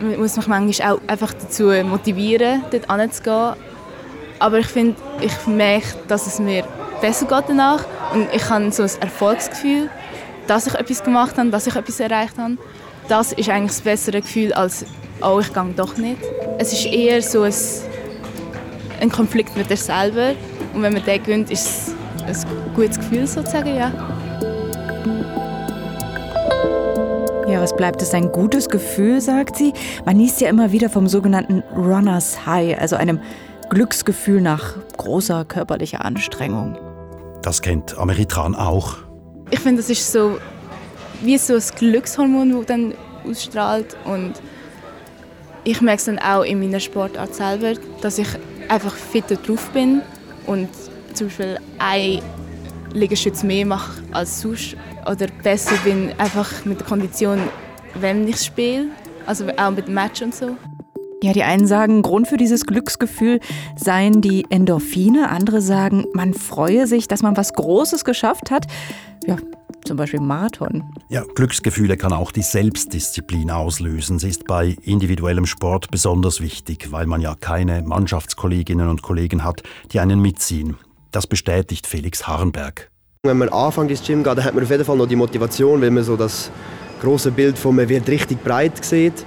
Man 0.00 0.18
muss 0.18 0.36
mich 0.38 0.46
manchmal 0.46 0.92
auch 0.92 1.00
einfach 1.06 1.34
dazu 1.34 1.64
motivieren, 1.84 2.62
dort 2.70 2.90
hinzugehen. 2.90 3.54
Aber 4.38 4.58
ich 4.58 4.66
finde, 4.68 4.96
ich 5.20 5.46
merke, 5.46 5.86
dass 6.08 6.26
es 6.26 6.38
mir 6.38 6.64
besser 7.00 7.26
geht 7.26 7.44
danach 7.48 7.84
und 8.12 8.28
ich 8.32 8.48
habe 8.48 8.70
so 8.72 8.82
ein 8.82 8.90
Erfolgsgefühl, 9.00 9.90
dass 10.46 10.66
ich 10.66 10.74
etwas 10.74 11.02
gemacht 11.02 11.36
habe, 11.36 11.50
dass 11.50 11.66
ich 11.66 11.76
etwas 11.76 12.00
erreicht 12.00 12.38
habe. 12.38 12.58
Das 13.08 13.32
ist 13.32 13.48
eigentlich 13.48 13.72
das 13.72 13.80
bessere 13.82 14.20
Gefühl 14.20 14.52
als 14.52 14.84
«Oh, 15.22 15.38
ich 15.40 15.52
gehe 15.52 15.74
doch 15.76 15.96
nicht». 15.96 16.18
Es 16.58 16.72
ist 16.72 16.86
eher 16.86 17.22
so 17.22 17.42
ein, 17.42 17.54
ein 19.00 19.10
Konflikt 19.10 19.56
mit 19.56 19.70
dir 19.70 19.76
selber 19.76 20.34
und 20.74 20.82
wenn 20.82 20.92
man 20.92 21.04
den 21.04 21.22
gewinnt, 21.22 21.50
ist 21.50 21.94
es 22.28 22.44
ein 22.44 22.74
gutes 22.74 22.98
Gefühl 22.98 23.26
sozusagen, 23.26 23.76
ja. 23.76 23.92
Ja, 27.48 27.62
was 27.62 27.74
bleibt 27.74 28.02
es 28.02 28.12
ein 28.12 28.30
gutes 28.30 28.68
Gefühl, 28.68 29.22
sagt 29.22 29.56
sie. 29.56 29.72
Man 30.04 30.18
liest 30.18 30.40
ja 30.42 30.50
immer 30.50 30.70
wieder 30.70 30.90
vom 30.90 31.08
sogenannten 31.08 31.62
Runners 31.74 32.44
High, 32.44 32.78
also 32.78 32.96
einem 32.96 33.20
Glücksgefühl 33.70 34.42
nach 34.42 34.76
großer 34.98 35.46
körperlicher 35.46 36.04
Anstrengung. 36.04 36.76
Das 37.42 37.62
kennt 37.62 37.96
Ameritran 37.96 38.54
auch. 38.54 38.96
Ich 39.50 39.60
finde, 39.60 39.80
das 39.80 39.90
ist 39.90 40.12
so 40.12 40.38
wie 41.22 41.38
so 41.38 41.54
ein 41.54 41.62
Glückshormon, 41.78 42.52
das 42.52 42.66
dann 42.66 42.94
ausstrahlt 43.24 43.96
und 44.04 44.34
ich 45.64 45.80
merke 45.80 45.98
es 45.98 46.04
dann 46.04 46.18
auch 46.18 46.42
in 46.42 46.60
meiner 46.60 46.80
Sportart 46.80 47.34
selber, 47.34 47.74
dass 48.00 48.18
ich 48.18 48.28
einfach 48.68 48.94
fitter 48.94 49.36
drauf 49.36 49.68
bin 49.70 50.02
und 50.46 50.68
zum 51.14 51.28
Beispiel 51.28 51.58
ein 51.78 52.22
Liegestütz 52.92 53.42
mehr 53.42 53.66
mache 53.66 54.02
als 54.12 54.40
sonst 54.40 54.76
oder 55.06 55.26
besser 55.42 55.76
bin 55.84 56.12
einfach 56.18 56.64
mit 56.64 56.80
der 56.80 56.86
Kondition, 56.86 57.38
wenn 57.94 58.26
ich 58.28 58.40
spiele, 58.42 58.86
also 59.26 59.46
auch 59.56 59.70
mit 59.70 59.86
dem 59.88 59.94
Match 59.94 60.22
und 60.22 60.34
so. 60.34 60.56
Ja, 61.22 61.32
die 61.32 61.42
einen 61.42 61.66
sagen, 61.66 62.02
Grund 62.02 62.28
für 62.28 62.36
dieses 62.36 62.64
Glücksgefühl 62.64 63.40
seien 63.76 64.20
die 64.20 64.46
Endorphine, 64.50 65.30
andere 65.30 65.60
sagen, 65.60 66.04
man 66.12 66.32
freue 66.32 66.86
sich, 66.86 67.08
dass 67.08 67.22
man 67.22 67.36
was 67.36 67.54
Großes 67.54 68.04
geschafft 68.04 68.52
hat. 68.52 68.66
Ja, 69.26 69.36
zum 69.84 69.96
Beispiel 69.96 70.20
Marathon. 70.20 70.84
Ja, 71.08 71.24
Glücksgefühle 71.34 71.96
kann 71.96 72.12
auch 72.12 72.30
die 72.30 72.42
Selbstdisziplin 72.42 73.50
auslösen. 73.50 74.20
Sie 74.20 74.28
ist 74.28 74.44
bei 74.44 74.76
individuellem 74.82 75.46
Sport 75.46 75.90
besonders 75.90 76.40
wichtig, 76.40 76.92
weil 76.92 77.06
man 77.06 77.20
ja 77.20 77.34
keine 77.34 77.82
Mannschaftskolleginnen 77.82 78.88
und 78.88 79.02
Kollegen 79.02 79.42
hat, 79.42 79.62
die 79.90 79.98
einen 79.98 80.20
mitziehen. 80.20 80.76
Das 81.10 81.26
bestätigt 81.26 81.88
Felix 81.88 82.28
Harnberg. 82.28 82.90
Wenn 83.24 83.38
man 83.38 83.48
anfängt 83.48 83.90
ins 83.90 84.06
Gym 84.06 84.22
geht, 84.22 84.38
dann 84.38 84.44
hat 84.44 84.54
man 84.54 84.62
auf 84.62 84.70
jeden 84.70 84.84
Fall 84.84 84.96
noch 84.96 85.06
die 85.06 85.16
Motivation, 85.16 85.80
weil 85.80 85.90
man 85.90 86.04
so 86.04 86.16
das 86.16 86.52
große 87.00 87.32
Bild 87.32 87.58
von 87.58 87.74
man 87.74 87.88
wird 87.88 88.08
richtig 88.08 88.42
breit 88.44 88.84
sieht. 88.84 89.24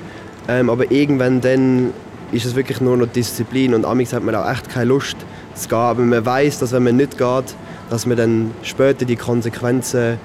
Ähm, 0.52 0.70
aber 0.70 0.92
irgendwann 0.92 1.40
dann 1.40 1.94
ist 2.34 2.46
es 2.46 2.56
wirklich 2.56 2.82
nur 2.82 2.98
noch 2.98 3.08
Disziplin 3.08 3.74
und 3.74 3.86
amigs 3.86 4.12
hat 4.12 4.22
man 4.24 4.36
auch 4.36 4.50
echt 4.50 4.70
keine 4.70 4.86
Lust 4.86 5.16
zu 5.56 5.70
gehen. 5.70 5.78
Aber 5.78 6.02
man 6.02 6.26
weiß, 6.26 6.60
dass 6.60 6.74
wenn 6.74 6.84
man 6.84 6.98
nicht 6.98 7.18
geht, 7.18 7.56
dass 7.90 8.06
man 8.06 8.18
dann 8.18 8.52
später 8.62 9.06
die 9.06 9.16
Konsequenzen 9.16 10.18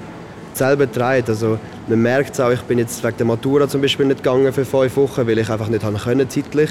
selber 0.52 0.90
trägt. 0.90 1.28
Also 1.28 1.60
man 1.86 2.02
merkt 2.02 2.34
es 2.34 2.40
auch, 2.40 2.50
ich 2.50 2.62
bin 2.62 2.78
jetzt 2.78 3.04
wegen 3.04 3.16
der 3.18 3.26
Matura 3.26 3.68
zum 3.68 3.82
Beispiel 3.82 4.06
nicht 4.06 4.24
gegangen 4.24 4.52
für 4.52 4.64
fünf 4.64 4.96
Wochen, 4.96 5.28
weil 5.28 5.38
ich 5.38 5.48
einfach 5.48 5.68
nicht 5.68 5.84
können 6.02 6.28
zeitlich. 6.28 6.70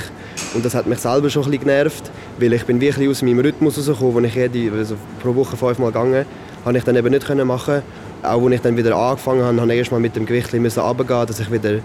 Und 0.54 0.66
das 0.66 0.76
hat 0.76 0.86
mich 0.88 1.00
selber 1.00 1.30
schon 1.30 1.44
ein 1.44 1.52
bisschen 1.52 1.66
genervt, 1.66 2.12
weil 2.40 2.52
ich 2.52 2.66
bin 2.66 2.82
wirklich 2.82 3.08
aus 3.08 3.22
meinem 3.22 3.40
Rhythmus 3.40 3.78
rausgekommen, 3.78 4.16
wo 4.16 4.20
ich 4.20 4.36
jede, 4.36 4.76
also 4.76 4.96
pro 5.22 5.34
Woche 5.34 5.56
fünfmal 5.56 5.92
gegangen 5.92 6.26
habe 6.66 6.78
ich 6.80 6.84
dann 6.84 6.96
eben 6.96 7.12
nicht 7.12 7.28
können 7.28 7.48
machen. 7.48 7.84
Auch 8.24 8.44
als 8.44 8.56
ich 8.56 8.62
dann 8.62 8.76
wieder 8.76 8.96
angefangen 8.98 9.44
habe, 9.44 9.62
habe 9.62 9.72
ich 9.72 9.78
erst 9.78 9.92
mal 9.92 10.00
mit 10.00 10.16
dem 10.16 10.26
Gewicht 10.26 10.52
runtergehen, 10.52 11.28
dass 11.28 11.40
ich 11.40 11.52
wieder 11.52 11.80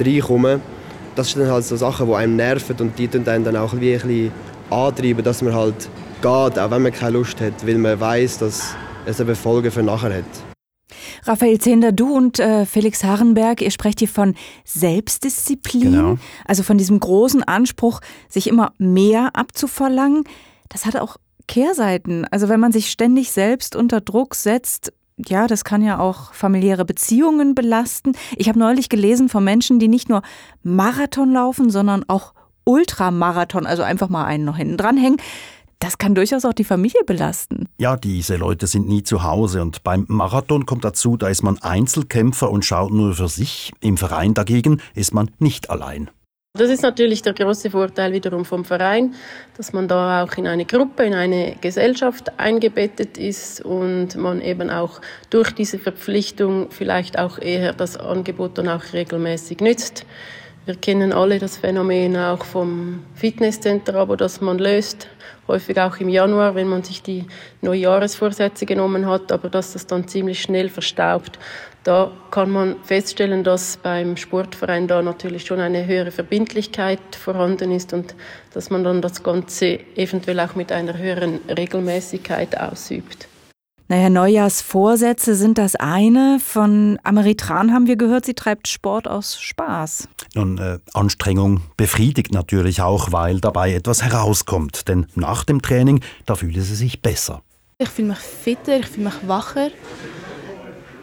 reinkomme. 0.00 0.60
Das 1.14 1.30
sind 1.30 1.42
dann 1.42 1.52
halt 1.52 1.64
so 1.64 1.76
Sachen, 1.76 2.08
die 2.08 2.14
einem 2.14 2.36
nerven 2.36 2.76
und 2.80 2.98
die 2.98 3.08
dann, 3.08 3.24
dann 3.24 3.56
auch 3.56 3.72
ein 3.72 3.80
bisschen 3.80 4.32
antreiben, 4.70 5.22
dass 5.22 5.42
man 5.42 5.54
halt 5.54 5.88
geht, 6.20 6.58
auch 6.58 6.70
wenn 6.70 6.82
man 6.82 6.92
keine 6.92 7.12
Lust 7.18 7.40
hat, 7.40 7.66
weil 7.66 7.78
man 7.78 8.00
weiß, 8.00 8.38
dass 8.38 8.74
es 9.06 9.20
eben 9.20 9.34
Folgen 9.36 9.70
für 9.70 9.82
nachher 9.82 10.14
hat. 10.18 10.24
Raphael 11.24 11.58
Zehnder, 11.58 11.92
du 11.92 12.14
und 12.14 12.38
äh, 12.38 12.66
Felix 12.66 13.02
Harrenberg, 13.04 13.62
ihr 13.62 13.70
sprecht 13.70 13.98
hier 14.00 14.08
von 14.08 14.34
Selbstdisziplin, 14.64 15.92
Genau. 15.92 16.18
also 16.44 16.62
von 16.62 16.78
diesem 16.78 17.00
großen 17.00 17.42
Anspruch, 17.42 18.00
sich 18.28 18.46
immer 18.46 18.72
mehr 18.78 19.30
abzuverlangen. 19.34 20.24
Das 20.68 20.84
hat 20.86 20.96
auch 20.96 21.16
Kehrseiten. 21.46 22.26
Also 22.30 22.48
wenn 22.48 22.60
man 22.60 22.72
sich 22.72 22.90
ständig 22.90 23.30
selbst 23.32 23.76
unter 23.76 24.00
Druck 24.00 24.34
setzt, 24.34 24.92
ja, 25.16 25.46
das 25.46 25.64
kann 25.64 25.82
ja 25.82 25.98
auch 25.98 26.32
familiäre 26.32 26.84
Beziehungen 26.84 27.54
belasten. 27.54 28.12
Ich 28.36 28.48
habe 28.48 28.58
neulich 28.58 28.88
gelesen 28.88 29.28
von 29.28 29.44
Menschen, 29.44 29.78
die 29.78 29.88
nicht 29.88 30.08
nur 30.08 30.22
Marathon 30.62 31.32
laufen, 31.32 31.70
sondern 31.70 32.04
auch 32.08 32.34
Ultramarathon, 32.64 33.66
also 33.66 33.82
einfach 33.82 34.08
mal 34.08 34.24
einen 34.24 34.44
noch 34.44 34.56
hinten 34.56 34.76
dranhängen. 34.76 35.18
Das 35.78 35.98
kann 35.98 36.14
durchaus 36.14 36.44
auch 36.44 36.54
die 36.54 36.64
Familie 36.64 37.02
belasten. 37.04 37.68
Ja, 37.78 37.96
diese 37.96 38.36
Leute 38.36 38.66
sind 38.66 38.88
nie 38.88 39.02
zu 39.02 39.22
Hause 39.22 39.60
und 39.60 39.84
beim 39.84 40.06
Marathon 40.08 40.64
kommt 40.64 40.84
dazu, 40.84 41.16
da 41.16 41.28
ist 41.28 41.42
man 41.42 41.58
Einzelkämpfer 41.58 42.50
und 42.50 42.64
schaut 42.64 42.90
nur 42.90 43.14
für 43.14 43.28
sich. 43.28 43.72
Im 43.80 43.98
Verein 43.98 44.34
dagegen 44.34 44.80
ist 44.94 45.12
man 45.12 45.30
nicht 45.38 45.70
allein. 45.70 46.10
Das 46.56 46.70
ist 46.70 46.82
natürlich 46.82 47.20
der 47.20 47.32
große 47.32 47.68
Vorteil 47.68 48.12
wiederum 48.12 48.44
vom 48.44 48.64
Verein, 48.64 49.16
dass 49.56 49.72
man 49.72 49.88
da 49.88 50.22
auch 50.22 50.36
in 50.36 50.46
eine 50.46 50.64
Gruppe, 50.64 51.02
in 51.02 51.12
eine 51.12 51.56
Gesellschaft 51.60 52.38
eingebettet 52.38 53.18
ist 53.18 53.60
und 53.60 54.14
man 54.14 54.40
eben 54.40 54.70
auch 54.70 55.00
durch 55.30 55.50
diese 55.50 55.80
Verpflichtung 55.80 56.70
vielleicht 56.70 57.18
auch 57.18 57.40
eher 57.40 57.72
das 57.72 57.96
Angebot 57.96 58.56
dann 58.56 58.68
auch 58.68 58.92
regelmäßig 58.92 59.58
nützt. 59.58 60.06
Wir 60.64 60.76
kennen 60.76 61.12
alle 61.12 61.40
das 61.40 61.56
Phänomen 61.56 62.16
auch 62.16 62.44
vom 62.44 63.02
Fitnesscenter-Abo, 63.16 64.14
das 64.14 64.40
man 64.40 64.58
löst, 64.58 65.08
häufig 65.48 65.80
auch 65.80 65.96
im 65.96 66.08
Januar, 66.08 66.54
wenn 66.54 66.68
man 66.68 66.84
sich 66.84 67.02
die 67.02 67.24
Neujahresvorsätze 67.62 68.64
genommen 68.64 69.08
hat, 69.08 69.32
aber 69.32 69.50
dass 69.50 69.72
das 69.72 69.88
dann 69.88 70.06
ziemlich 70.06 70.40
schnell 70.40 70.68
verstaubt. 70.68 71.36
Da 71.84 72.10
kann 72.30 72.50
man 72.50 72.76
feststellen, 72.82 73.44
dass 73.44 73.76
beim 73.76 74.16
Sportverein 74.16 74.88
da 74.88 75.02
natürlich 75.02 75.44
schon 75.44 75.60
eine 75.60 75.86
höhere 75.86 76.10
Verbindlichkeit 76.10 76.98
vorhanden 77.14 77.70
ist 77.70 77.92
und 77.92 78.14
dass 78.54 78.70
man 78.70 78.84
dann 78.84 79.02
das 79.02 79.22
Ganze 79.22 79.80
eventuell 79.94 80.40
auch 80.40 80.54
mit 80.54 80.72
einer 80.72 80.96
höheren 80.96 81.40
Regelmäßigkeit 81.46 82.58
ausübt. 82.58 83.28
Naja, 83.88 84.08
Neujahrsvorsätze 84.08 85.34
sind 85.34 85.58
das 85.58 85.76
eine. 85.76 86.38
Von 86.42 86.98
Ameritran 87.02 87.74
haben 87.74 87.86
wir 87.86 87.96
gehört, 87.96 88.24
sie 88.24 88.32
treibt 88.32 88.66
Sport 88.66 89.06
aus 89.06 89.38
Spaß. 89.38 90.08
Nun, 90.34 90.56
äh, 90.56 90.78
Anstrengung 90.94 91.60
befriedigt 91.76 92.32
natürlich 92.32 92.80
auch, 92.80 93.12
weil 93.12 93.40
dabei 93.40 93.74
etwas 93.74 94.02
herauskommt. 94.02 94.88
Denn 94.88 95.06
nach 95.16 95.44
dem 95.44 95.60
Training, 95.60 96.00
da 96.24 96.34
fühle 96.34 96.62
sie 96.62 96.76
sich 96.76 97.02
besser. 97.02 97.42
Ich 97.76 97.90
fühle 97.90 98.08
mich 98.08 98.18
fitter, 98.18 98.78
ich 98.78 98.86
fühle 98.86 99.10
mich 99.10 99.28
wacher 99.28 99.68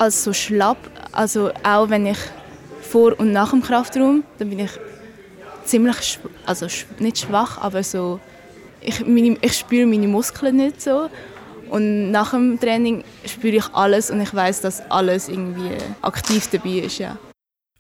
als 0.02 0.24
so 0.24 0.34
schlapp. 0.34 0.78
Also 1.12 1.52
auch 1.64 1.90
wenn 1.90 2.08
ich 2.08 2.18
vor 2.82 3.18
und 3.20 3.32
nach 3.32 3.52
dem 3.52 3.62
Kraftraum, 3.62 4.24
dann 4.40 4.50
bin 4.50 4.60
ich 4.60 4.72
ziemlich, 5.64 6.20
also 6.46 6.66
nicht 7.00 7.20
schwach, 7.20 7.60
aber 7.60 7.84
so, 7.84 8.20
ich, 8.82 9.06
meine, 9.06 9.38
ich 9.42 9.58
spüre 9.58 9.86
meine 9.86 10.08
Muskeln 10.08 10.56
nicht 10.56 10.82
so. 10.82 11.10
Und 11.70 12.12
nach 12.12 12.32
dem 12.32 12.60
Training 12.60 13.04
spüre 13.26 13.58
ich 13.58 13.74
alles 13.74 14.10
und 14.10 14.20
ich 14.20 14.34
weiß, 14.34 14.62
dass 14.62 14.82
alles 14.90 15.30
irgendwie 15.30 15.78
aktiv 16.02 16.50
dabei 16.52 16.80
ist, 16.80 16.98
ja. 16.98 17.18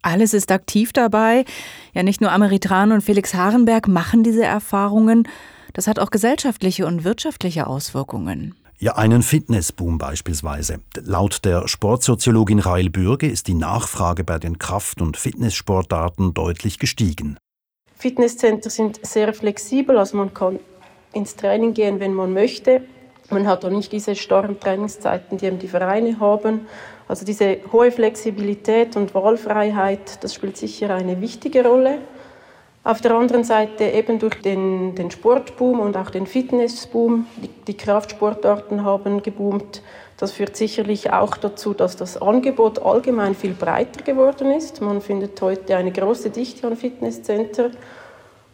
Alles 0.04 0.34
ist 0.34 0.52
aktiv 0.52 0.94
dabei. 0.94 1.46
Ja, 1.94 2.04
nicht 2.04 2.22
nur 2.22 2.32
Ameritran 2.32 2.92
und 2.92 3.02
Felix 3.02 3.34
Harenberg 3.34 3.88
machen 3.88 4.24
diese 4.24 4.46
Erfahrungen. 4.46 5.28
Das 5.74 5.88
hat 5.88 6.00
auch 6.00 6.10
gesellschaftliche 6.10 6.86
und 6.86 7.04
wirtschaftliche 7.04 7.68
Auswirkungen. 7.68 8.56
Ja, 8.84 8.96
einen 8.96 9.22
Fitnessboom 9.22 10.00
beispielsweise. 10.00 10.80
Laut 11.04 11.46
der 11.46 11.68
Sportsoziologin 11.68 12.58
Rail 12.58 12.90
Bürge 12.90 13.28
ist 13.28 13.48
die 13.48 13.54
Nachfrage 13.54 14.24
bei 14.24 14.40
den 14.40 14.58
Kraft- 14.58 15.04
und 15.04 15.18
Fitnesssportarten 15.18 16.34
deutlich 16.34 16.80
gestiegen. 16.80 17.38
Fitnesscenter 17.96 18.72
sind 18.72 19.06
sehr 19.06 19.36
flexibel, 19.36 20.00
also 20.00 20.18
man 20.18 20.34
kann 20.34 20.58
ins 21.14 21.36
Training 21.36 21.76
gehen, 21.76 22.00
wenn 22.00 22.16
man 22.16 22.34
möchte. 22.34 22.82
Man 23.30 23.46
hat 23.46 23.64
auch 23.66 23.70
nicht 23.70 23.92
diese 23.92 24.16
starren 24.16 24.60
Trainingszeiten, 24.60 25.38
die 25.38 25.46
eben 25.46 25.60
die 25.60 25.68
Vereine 25.68 26.20
haben. 26.20 26.62
Also 27.08 27.24
diese 27.24 27.60
hohe 27.72 27.92
Flexibilität 27.92 28.96
und 28.96 29.14
Wahlfreiheit, 29.14 30.24
das 30.24 30.34
spielt 30.34 30.58
sicher 30.58 30.96
eine 30.96 31.22
wichtige 31.22 31.64
Rolle. 31.64 32.00
Auf 32.84 33.00
der 33.00 33.12
anderen 33.12 33.44
Seite 33.44 33.84
eben 33.84 34.18
durch 34.18 34.42
den, 34.42 34.96
den 34.96 35.12
Sportboom 35.12 35.80
und 35.80 35.96
auch 35.96 36.10
den 36.10 36.26
Fitnessboom, 36.26 37.28
die, 37.38 37.50
die 37.68 37.78
Kraftsportarten 37.78 38.84
haben 38.84 39.22
geboomt. 39.22 39.84
Das 40.18 40.32
führt 40.32 40.56
sicherlich 40.56 41.14
auch 41.14 41.38
dazu, 41.38 41.76
dass 41.76 41.96
das 41.96 42.20
Angebot 42.20 42.82
allgemein 42.82 43.36
viel 43.36 43.54
breiter 43.54 44.04
geworden 44.04 44.50
ist. 44.52 44.82
Man 44.82 45.00
findet 45.00 45.40
heute 45.44 45.78
eine 45.78 45.92
große 45.92 46.32
Dichte 46.32 46.66
an 46.66 46.76
Fitnesscenter. 46.76 47.70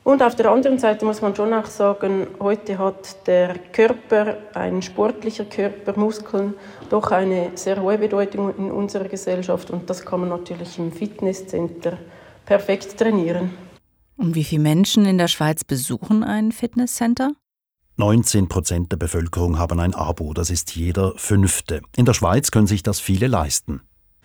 Und 0.04 0.22
auf 0.22 0.36
der 0.36 0.52
anderen 0.52 0.78
Seite 0.78 1.06
muss 1.06 1.22
man 1.22 1.34
schon 1.34 1.54
auch 1.54 1.66
sagen, 1.66 2.28
heute 2.42 2.78
hat 2.78 3.28
der 3.28 3.56
Körper, 3.72 4.38
ein 4.54 4.82
sportlicher 4.82 5.46
Körper, 5.46 5.98
Muskeln, 5.98 6.54
doch 6.90 7.12
eine 7.12 7.52
sehr 7.56 7.82
hohe 7.82 7.98
Bedeutung 7.98 8.54
in 8.58 8.72
unserer 8.72 9.08
Gesellschaft. 9.08 9.72
Und 9.72 9.90
das 9.90 10.06
kann 10.06 10.22
man 10.22 10.30
natürlich 10.30 10.78
im 10.80 10.92
Fitnesscenter 10.92 11.94
perfekt 12.46 12.98
trainieren. 12.98 13.67
Und 14.18 14.34
wie 14.34 14.44
viele 14.44 14.64
Menschen 14.64 15.06
in 15.06 15.18
der 15.18 15.28
Schweiz 15.28 15.64
besuchen 15.64 16.24
ein 16.24 16.52
Fitnesscenter? 16.52 17.32
19 17.98 18.48
Prozent 18.48 18.92
der 18.92 18.98
Bevölkerung 18.98 19.58
haben 19.58 19.80
ein 19.80 19.96
Abo, 19.96 20.34
das 20.34 20.50
ist 20.50 20.76
jeder 20.76 21.14
fünfte. 21.18 21.82
In 21.96 22.06
der 22.06 22.14
Schweiz 22.14 22.52
können 22.52 22.68
sich 22.68 22.84
das 22.84 23.00
viele 23.00 23.28
leisten. 23.28 23.82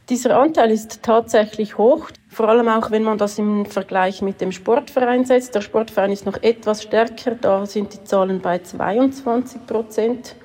Dieser 0.09 0.39
Anteil 0.39 0.71
ist 0.71 1.03
tatsächlich 1.03 1.79
hoch, 1.79 2.11
vor 2.29 2.49
allem 2.49 2.69
auch 2.69 2.91
wenn 2.91 3.03
man 3.03 3.19
das 3.19 3.39
im 3.39 3.65
Vergleich 3.65 4.21
mit 4.21 4.41
dem 4.41 4.51
Sportverein 4.51 5.25
setzt. 5.25 5.55
Der 5.55 5.61
Sportverein 5.61 6.11
ist 6.11 6.27
noch 6.27 6.43
etwas 6.43 6.83
stärker, 6.83 7.35
da 7.35 7.65
sind 7.67 7.95
die 7.95 8.05
Zahlen 8.05 8.41
bei 8.41 8.59
22 8.59 9.65
Prozent. 9.67 10.37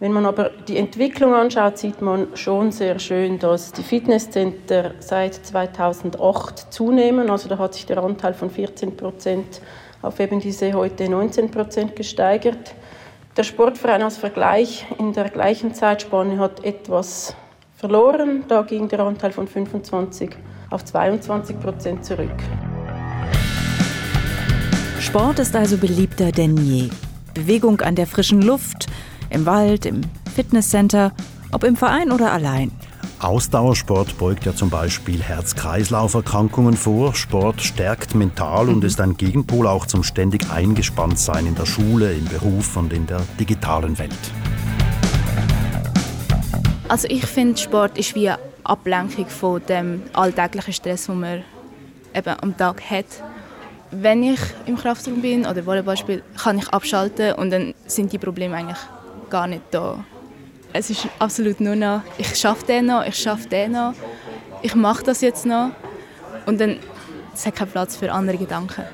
Wenn 0.00 0.10
man 0.10 0.26
aber 0.26 0.50
die 0.66 0.76
Entwicklung 0.76 1.34
anschaut, 1.34 1.78
sieht 1.78 2.02
man 2.02 2.36
schon 2.36 2.72
sehr 2.72 2.98
schön, 2.98 3.38
dass 3.38 3.72
die 3.72 3.84
Fitnesscenter 3.84 4.92
seit 4.98 5.34
2008 5.34 6.72
zunehmen. 6.72 7.30
Also 7.30 7.48
da 7.48 7.58
hat 7.58 7.74
sich 7.74 7.86
der 7.86 8.02
Anteil 8.02 8.34
von 8.34 8.50
14 8.50 8.96
Prozent 8.96 9.60
auf 10.02 10.18
eben 10.18 10.40
diese 10.40 10.72
heute 10.72 11.08
19 11.08 11.50
Prozent 11.50 11.94
gesteigert. 11.94 12.74
Der 13.36 13.44
Sportverein 13.44 14.02
als 14.02 14.16
Vergleich 14.16 14.84
in 14.98 15.12
der 15.12 15.30
gleichen 15.30 15.74
Zeitspanne 15.74 16.38
hat 16.38 16.64
etwas 16.64 17.36
verloren. 17.76 18.44
Da 18.48 18.62
ging 18.62 18.88
der 18.88 19.00
Anteil 19.00 19.30
von 19.30 19.46
25 19.46 20.30
auf 20.70 20.84
22 20.84 21.60
Prozent 21.60 22.04
zurück. 22.04 22.34
Sport 24.98 25.38
ist 25.38 25.54
also 25.54 25.76
beliebter 25.76 26.32
denn 26.32 26.56
je. 26.56 26.90
Bewegung 27.32 27.80
an 27.80 27.94
der 27.94 28.06
frischen 28.06 28.42
Luft, 28.42 28.86
im 29.30 29.46
Wald, 29.46 29.86
im 29.86 30.02
Fitnesscenter, 30.34 31.12
ob 31.52 31.64
im 31.64 31.76
Verein 31.76 32.10
oder 32.12 32.32
allein. 32.32 32.70
Ausdauersport 33.20 34.18
beugt 34.18 34.44
ja 34.44 34.54
zum 34.54 34.68
Beispiel 34.68 35.22
Herz-Kreislauf-Erkrankungen 35.22 36.76
vor. 36.76 37.14
Sport 37.14 37.62
stärkt 37.62 38.14
mental 38.14 38.68
und 38.68 38.84
ist 38.84 39.00
ein 39.00 39.16
Gegenpol 39.16 39.66
auch 39.66 39.86
zum 39.86 40.02
ständig 40.02 40.50
eingespannt 40.50 41.18
sein 41.18 41.46
in 41.46 41.54
der 41.54 41.64
Schule, 41.64 42.12
im 42.12 42.26
Beruf 42.26 42.76
und 42.76 42.92
in 42.92 43.06
der 43.06 43.22
digitalen 43.40 43.98
Welt. 43.98 44.12
Also 46.88 47.08
ich 47.08 47.24
finde, 47.24 47.56
Sport 47.56 47.96
ist 47.96 48.14
wie 48.14 48.28
eine 48.28 48.38
Ablenkung 48.62 49.26
von 49.26 49.62
dem 49.66 50.02
alltäglichen 50.12 50.74
Stress, 50.74 51.06
den 51.06 51.20
man 51.20 51.44
eben 52.14 52.36
am 52.40 52.56
Tag 52.56 52.82
hat. 52.90 53.06
Wenn 53.90 54.22
ich 54.22 54.40
im 54.66 54.76
Kraftraum 54.76 55.22
bin 55.22 55.46
oder 55.46 55.64
Volleyball 55.64 55.96
spiele, 55.96 56.22
kann 56.36 56.58
ich 56.58 56.68
abschalten 56.68 57.32
und 57.34 57.50
dann 57.50 57.74
sind 57.86 58.12
die 58.12 58.18
Probleme 58.18 58.56
eigentlich 58.56 58.78
gar 59.30 59.46
nicht 59.46 59.62
da. 59.70 60.04
Es 60.72 60.90
ist 60.90 61.08
absolut 61.18 61.60
nur 61.60 61.76
noch, 61.76 62.02
ich 62.18 62.34
schaffe 62.34 62.66
den 62.66 62.86
noch, 62.86 63.06
ich 63.06 63.16
schaffe 63.16 63.48
den 63.48 63.72
noch, 63.72 63.94
ich 64.62 64.74
mache 64.74 65.04
das 65.04 65.20
jetzt 65.20 65.46
noch 65.46 65.70
und 66.46 66.60
dann 66.60 66.78
es 67.34 67.44
hat 67.46 67.56
keinen 67.56 67.70
Platz 67.70 67.96
für 67.96 68.12
andere 68.12 68.36
Gedanken. 68.36 68.84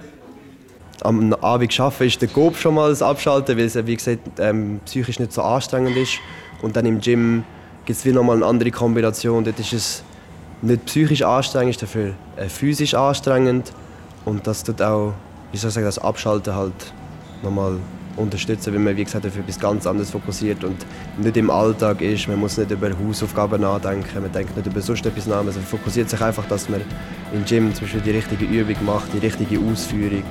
Am 1.02 1.32
Abend 1.34 1.80
arbeiten 1.80 2.06
ist 2.06 2.20
der 2.20 2.28
Coop 2.28 2.56
schon 2.56 2.74
mal 2.74 2.90
das 2.90 3.02
Abschalten, 3.02 3.56
weil 3.56 3.64
es 3.64 3.86
wie 3.86 3.96
gesagt 3.96 4.20
ähm, 4.38 4.80
psychisch 4.84 5.18
nicht 5.18 5.32
so 5.32 5.42
anstrengend 5.42 5.96
ist. 5.96 6.18
Und 6.62 6.76
dann 6.76 6.84
im 6.86 7.00
Gym 7.00 7.44
gibt 7.84 7.98
es 7.98 8.04
noch 8.04 8.22
mal 8.22 8.36
eine 8.36 8.46
andere 8.46 8.70
Kombination. 8.70 9.44
Dort 9.44 9.58
ist 9.58 9.72
es 9.72 10.02
nicht 10.62 10.84
psychisch 10.86 11.22
anstrengend, 11.22 11.70
ist 11.74 11.82
dafür 11.82 12.14
äh, 12.36 12.48
physisch 12.48 12.94
anstrengend. 12.94 13.72
Und 14.24 14.46
das 14.46 14.62
tut 14.62 14.82
auch, 14.82 15.14
wie 15.52 15.56
soll 15.56 15.68
ich 15.68 15.74
sagen, 15.74 15.86
das 15.86 15.98
Abschalten 15.98 16.54
halt 16.54 16.92
nochmal 17.42 17.78
unterstützen, 18.20 18.72
weil 18.72 18.80
man 18.80 18.96
wie 18.96 19.04
gesagt 19.04 19.26
auf 19.26 19.36
etwas 19.36 19.58
ganz 19.58 19.86
anderes 19.86 20.10
fokussiert 20.10 20.62
und 20.64 20.76
nicht 21.18 21.36
im 21.36 21.50
Alltag 21.50 22.00
ist. 22.00 22.28
Man 22.28 22.38
muss 22.38 22.56
nicht 22.56 22.70
über 22.70 22.90
Hausaufgaben 22.90 23.60
nachdenken, 23.62 24.22
man 24.22 24.32
denkt 24.32 24.56
nicht 24.56 24.66
über 24.66 24.80
sonst 24.80 25.04
etwas 25.06 25.26
nach. 25.26 25.42
Man 25.42 25.52
fokussiert 25.52 26.10
sich 26.10 26.20
einfach, 26.20 26.46
dass 26.46 26.68
man 26.68 26.80
im 27.32 27.44
Gym 27.44 27.74
zum 27.74 27.86
Beispiel 27.86 28.02
die 28.02 28.10
richtige 28.10 28.44
Übung 28.44 28.84
macht, 28.84 29.12
die 29.12 29.18
richtige 29.18 29.58
Ausführung. 29.58 30.24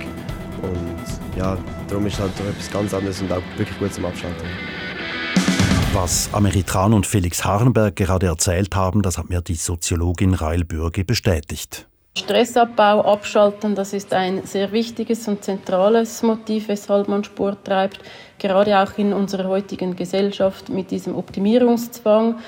Und 0.61 1.37
ja, 1.37 1.57
darum 1.87 2.05
ist 2.05 2.13
es 2.13 2.19
halt 2.19 2.31
etwas 2.39 2.71
ganz 2.71 2.93
anderes 2.93 3.21
und 3.21 3.31
auch 3.31 3.41
wirklich 3.57 3.77
gut 3.79 3.93
zum 3.93 4.05
Abschalten. 4.05 4.45
Was 5.93 6.29
Ameritran 6.33 6.93
und 6.93 7.07
Felix 7.07 7.43
Harnberg 7.43 7.95
gerade 7.95 8.27
erzählt 8.27 8.75
haben, 8.75 9.01
das 9.01 9.17
hat 9.17 9.29
mir 9.29 9.41
die 9.41 9.55
Soziologin 9.55 10.35
Rail 10.35 10.63
Bürge 10.63 11.03
bestätigt. 11.03 11.88
Stressabbau, 12.17 13.01
Abschalten, 13.01 13.75
das 13.75 13.93
ist 13.93 14.13
ein 14.13 14.43
sehr 14.43 14.71
wichtiges 14.71 15.27
und 15.27 15.43
zentrales 15.43 16.21
Motiv, 16.21 16.67
weshalb 16.67 17.07
man 17.07 17.23
Sport 17.23 17.65
treibt, 17.65 17.99
gerade 18.37 18.79
auch 18.79 18.97
in 18.97 19.13
unserer 19.13 19.47
heutigen 19.47 19.95
Gesellschaft 19.95 20.69
mit 20.69 20.91
diesem 20.91 21.15
Optimierungszwang. 21.15 22.39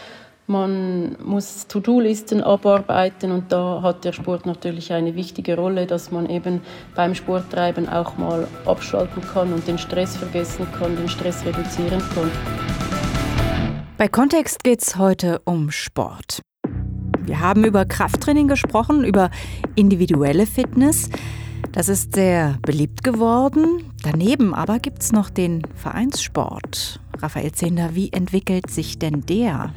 Man 0.48 1.16
muss 1.24 1.68
To-Do-Listen 1.68 2.44
abarbeiten 2.44 3.32
und 3.32 3.52
da 3.52 3.82
hat 3.82 4.04
der 4.04 4.12
Sport 4.12 4.46
natürlich 4.46 4.92
eine 4.92 5.16
wichtige 5.16 5.56
Rolle, 5.56 5.86
dass 5.86 6.12
man 6.12 6.30
eben 6.30 6.62
beim 6.94 7.16
Sporttreiben 7.16 7.88
auch 7.88 8.18
mal 8.18 8.48
abschalten 8.66 9.24
kann 9.34 9.54
und 9.54 9.68
den 9.68 9.78
Stress 9.78 10.18
vergessen 10.18 10.68
kann, 10.78 10.98
den 10.98 11.08
Stress 11.08 11.46
reduzieren 11.46 12.02
kann. 12.14 12.30
Bei 13.98 14.08
Kontext 14.08 14.64
geht 14.64 14.82
es 14.82 14.98
heute 14.98 15.42
um 15.46 15.72
Sport. 15.72 16.42
Wir 17.26 17.40
haben 17.40 17.64
über 17.64 17.86
Krafttraining 17.86 18.48
gesprochen, 18.48 19.04
über 19.04 19.30
individuelle 19.76 20.46
Fitness. 20.46 21.10
Das 21.72 21.88
ist 21.88 22.16
sehr 22.16 22.58
beliebt 22.64 23.04
geworden. 23.04 23.84
Daneben 24.04 24.54
aber 24.54 24.80
gibt 24.80 25.04
es 25.04 25.12
noch 25.12 25.30
den 25.30 25.62
Vereinssport. 25.76 27.00
Raphael 27.18 27.52
Zehnder, 27.52 27.94
wie 27.94 28.12
entwickelt 28.12 28.70
sich 28.72 28.98
denn 28.98 29.22
der? 29.22 29.74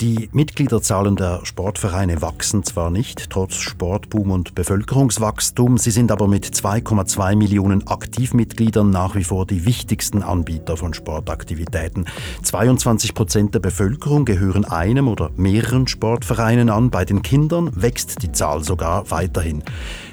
Die 0.00 0.28
Mitgliederzahlen 0.32 1.14
der 1.14 1.44
Sportvereine 1.44 2.20
wachsen 2.20 2.64
zwar 2.64 2.90
nicht, 2.90 3.30
trotz 3.30 3.54
Sportboom 3.54 4.32
und 4.32 4.56
Bevölkerungswachstum, 4.56 5.78
sie 5.78 5.92
sind 5.92 6.10
aber 6.10 6.26
mit 6.26 6.46
2,2 6.46 7.36
Millionen 7.36 7.86
Aktivmitgliedern 7.86 8.90
nach 8.90 9.14
wie 9.14 9.22
vor 9.22 9.46
die 9.46 9.64
wichtigsten 9.64 10.24
Anbieter 10.24 10.76
von 10.76 10.94
Sportaktivitäten. 10.94 12.06
22 12.42 13.14
Prozent 13.14 13.54
der 13.54 13.60
Bevölkerung 13.60 14.24
gehören 14.24 14.64
einem 14.64 15.06
oder 15.06 15.30
mehreren 15.36 15.86
Sportvereinen 15.86 16.70
an. 16.70 16.90
Bei 16.90 17.04
den 17.04 17.22
Kindern 17.22 17.70
wächst 17.80 18.22
die 18.24 18.32
Zahl 18.32 18.64
sogar 18.64 19.12
weiterhin. 19.12 19.62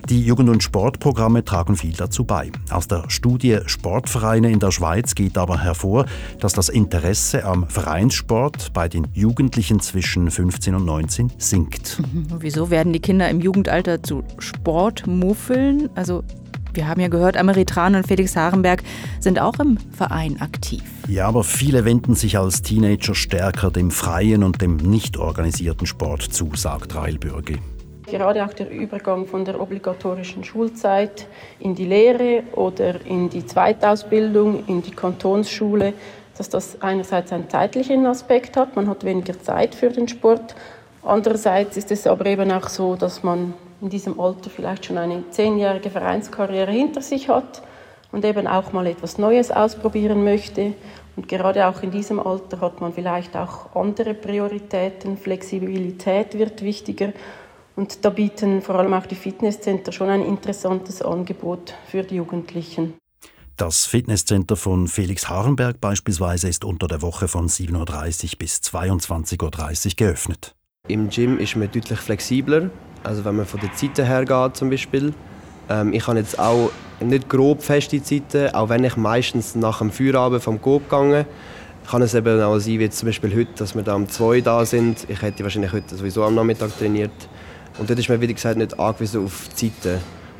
Die 0.10 0.24
Jugend- 0.24 0.50
und 0.50 0.64
Sportprogramme 0.64 1.46
tragen 1.46 1.76
viel 1.76 1.94
dazu 1.94 2.26
bei. 2.26 2.52
Aus 2.70 2.88
der 2.88 3.10
Studie 3.10 3.60
Sportvereine 3.66 4.52
in 4.52 4.60
der 4.60 4.72
Schweiz 4.72 5.16
geht 5.16 5.38
aber 5.38 5.60
hervor, 5.60 6.06
dass 6.40 6.54
das 6.54 6.70
Interesse 6.70 7.46
am 7.46 7.68
Vereinssport 7.68 8.74
bei 8.74 8.90
den 8.90 9.08
Jugendlichen 9.14 9.80
zwischen 9.80 10.30
15 10.30 10.76
und 10.76 10.86
19 10.86 11.32
sinkt. 11.38 12.00
Mhm. 12.00 12.28
Wieso 12.40 12.70
werden 12.70 12.94
die 12.94 13.00
Kinder 13.00 13.30
im 13.30 13.40
Jugendalter 13.42 14.04
zu 14.04 14.24
Sportmuffeln? 14.40 15.90
Also 15.96 16.24
wir 16.74 16.88
haben 16.88 17.02
ja 17.02 17.10
gehört, 17.10 17.38
Ameritran 17.38 17.96
und 17.96 18.08
Felix 18.08 18.36
Harenberg 18.36 18.84
sind 19.20 19.40
auch 19.40 19.60
im 19.60 19.78
Verein 19.92 20.40
aktiv. 20.40 20.84
Ja, 21.08 21.28
aber 21.28 21.44
viele 21.44 21.86
wenden 21.86 22.16
sich 22.16 22.38
als 22.38 22.62
Teenager 22.62 23.14
stärker 23.14 23.72
dem 23.72 23.92
freien 23.92 24.44
und 24.44 24.62
dem 24.62 24.78
nicht 24.78 25.18
organisierten 25.18 25.86
Sport 25.86 26.22
zu, 26.22 26.52
sagt 26.56 26.96
Reilbürgi. 26.96 27.60
Gerade 28.12 28.44
auch 28.44 28.52
der 28.52 28.70
Übergang 28.70 29.26
von 29.26 29.46
der 29.46 29.58
obligatorischen 29.58 30.44
Schulzeit 30.44 31.28
in 31.62 31.76
die 31.76 31.86
Lehre 31.86 32.44
oder 32.52 33.06
in 33.06 33.30
die 33.30 33.46
Zweitausbildung, 33.46 34.66
in 34.68 34.82
die 34.82 34.92
Kantonsschule, 34.92 35.94
dass 36.38 36.50
das 36.50 36.82
einerseits 36.82 37.32
einen 37.32 37.50
zeitlichen 37.50 38.06
Aspekt 38.06 38.58
hat, 38.58 38.76
man 38.76 38.90
hat 38.90 39.06
weniger 39.06 39.40
Zeit 39.40 39.76
für 39.76 39.88
den 39.92 40.10
Sport. 40.10 40.56
Andererseits 41.04 41.78
ist 41.78 41.90
es 41.90 42.06
aber 42.06 42.26
eben 42.26 42.52
auch 42.52 42.68
so, 42.68 42.98
dass 42.98 43.24
man 43.24 43.54
in 43.80 43.88
diesem 43.88 44.20
Alter 44.20 44.50
vielleicht 44.50 44.88
schon 44.88 44.98
eine 44.98 45.24
zehnjährige 45.30 45.90
Vereinskarriere 45.90 46.72
hinter 46.72 47.02
sich 47.02 47.30
hat 47.30 47.62
und 48.12 48.26
eben 48.26 48.46
auch 48.46 48.74
mal 48.74 48.88
etwas 48.88 49.20
Neues 49.20 49.52
ausprobieren 49.52 50.26
möchte. 50.26 50.74
Und 51.16 51.30
gerade 51.30 51.66
auch 51.66 51.82
in 51.82 51.92
diesem 51.92 52.20
Alter 52.20 52.60
hat 52.60 52.82
man 52.82 52.92
vielleicht 52.92 53.38
auch 53.38 53.74
andere 53.74 54.14
Prioritäten. 54.14 55.18
Flexibilität 55.18 56.38
wird 56.38 56.62
wichtiger 56.62 57.14
und 57.76 58.04
da 58.06 58.10
bieten 58.10 58.62
vor 58.62 58.76
allem 58.76 58.94
auch 58.94 59.06
die 59.06 59.16
Fitnesscenter 59.16 59.92
schon 59.92 60.10
ein 60.10 60.24
interessantes 60.26 61.02
Angebot 61.02 61.74
für 61.88 62.04
die 62.04 62.16
Jugendlichen. 62.16 62.94
Das 63.58 63.86
Fitnesscenter 63.86 64.56
von 64.56 64.88
Felix 64.88 65.30
Harenberg 65.30 65.80
beispielsweise 65.80 66.50
ist 66.50 66.66
unter 66.66 66.88
der 66.88 67.02
Woche 67.02 67.28
von 67.28 67.48
7.30 67.48 67.74
Uhr 68.34 68.40
bis 68.40 68.58
22.30 68.58 69.86
Uhr 69.86 69.92
geöffnet. 69.96 70.56
Im 70.88 71.10
Gym 71.10 71.38
ist 71.38 71.56
man 71.56 71.72
deutlich 71.72 72.00
flexibler, 72.00 72.72
also 73.04 73.24
wenn 73.24 73.36
man 73.36 73.46
von 73.46 73.60
der 73.60 73.72
Zeiten 73.74 74.06
her 74.06 74.26
geht 74.26 74.58
zum 74.58 74.70
Beispiel. 74.70 75.14
Ähm, 75.70 75.94
ich 75.94 76.08
habe 76.08 76.18
jetzt 76.18 76.40
auch 76.40 76.72
nicht 77.00 77.30
grob 77.30 77.62
feste 77.62 78.02
Zeiten, 78.02 78.54
auch 78.56 78.70
wenn 78.70 78.84
ich 78.84 78.98
meistens 78.98 79.56
nach 79.56 79.78
dem 79.78 79.92
Feierabend 79.92 80.42
vom 80.42 80.60
Coop 80.60 80.90
gegangen 80.90 81.26
kann 81.90 82.02
es 82.02 82.14
eben 82.14 82.42
auch 82.42 82.60
sein, 82.60 82.80
wie 82.80 82.90
zum 82.90 83.08
Beispiel 83.08 83.36
heute, 83.36 83.52
dass 83.58 83.76
wir 83.76 83.84
da 83.84 83.96
um 83.96 84.08
zwei 84.08 84.42
da 84.42 84.66
sind. 84.66 85.10
Ich 85.10 85.22
hätte 85.22 85.44
wahrscheinlich 85.44 85.74
heute 85.74 85.96
sowieso 85.96 86.24
am 86.24 86.36
Nachmittag 86.36 86.78
trainiert. 86.78 87.12
Und 87.78 87.90
dort 87.90 88.00
ist 88.00 88.10
man, 88.10 88.22
wie 88.22 88.34
gesagt, 88.34 88.58
nicht 88.58 88.80
angewiesen 88.80 89.26
auf 89.26 89.48
die 89.50 89.72
Zeiten. 89.72 90.00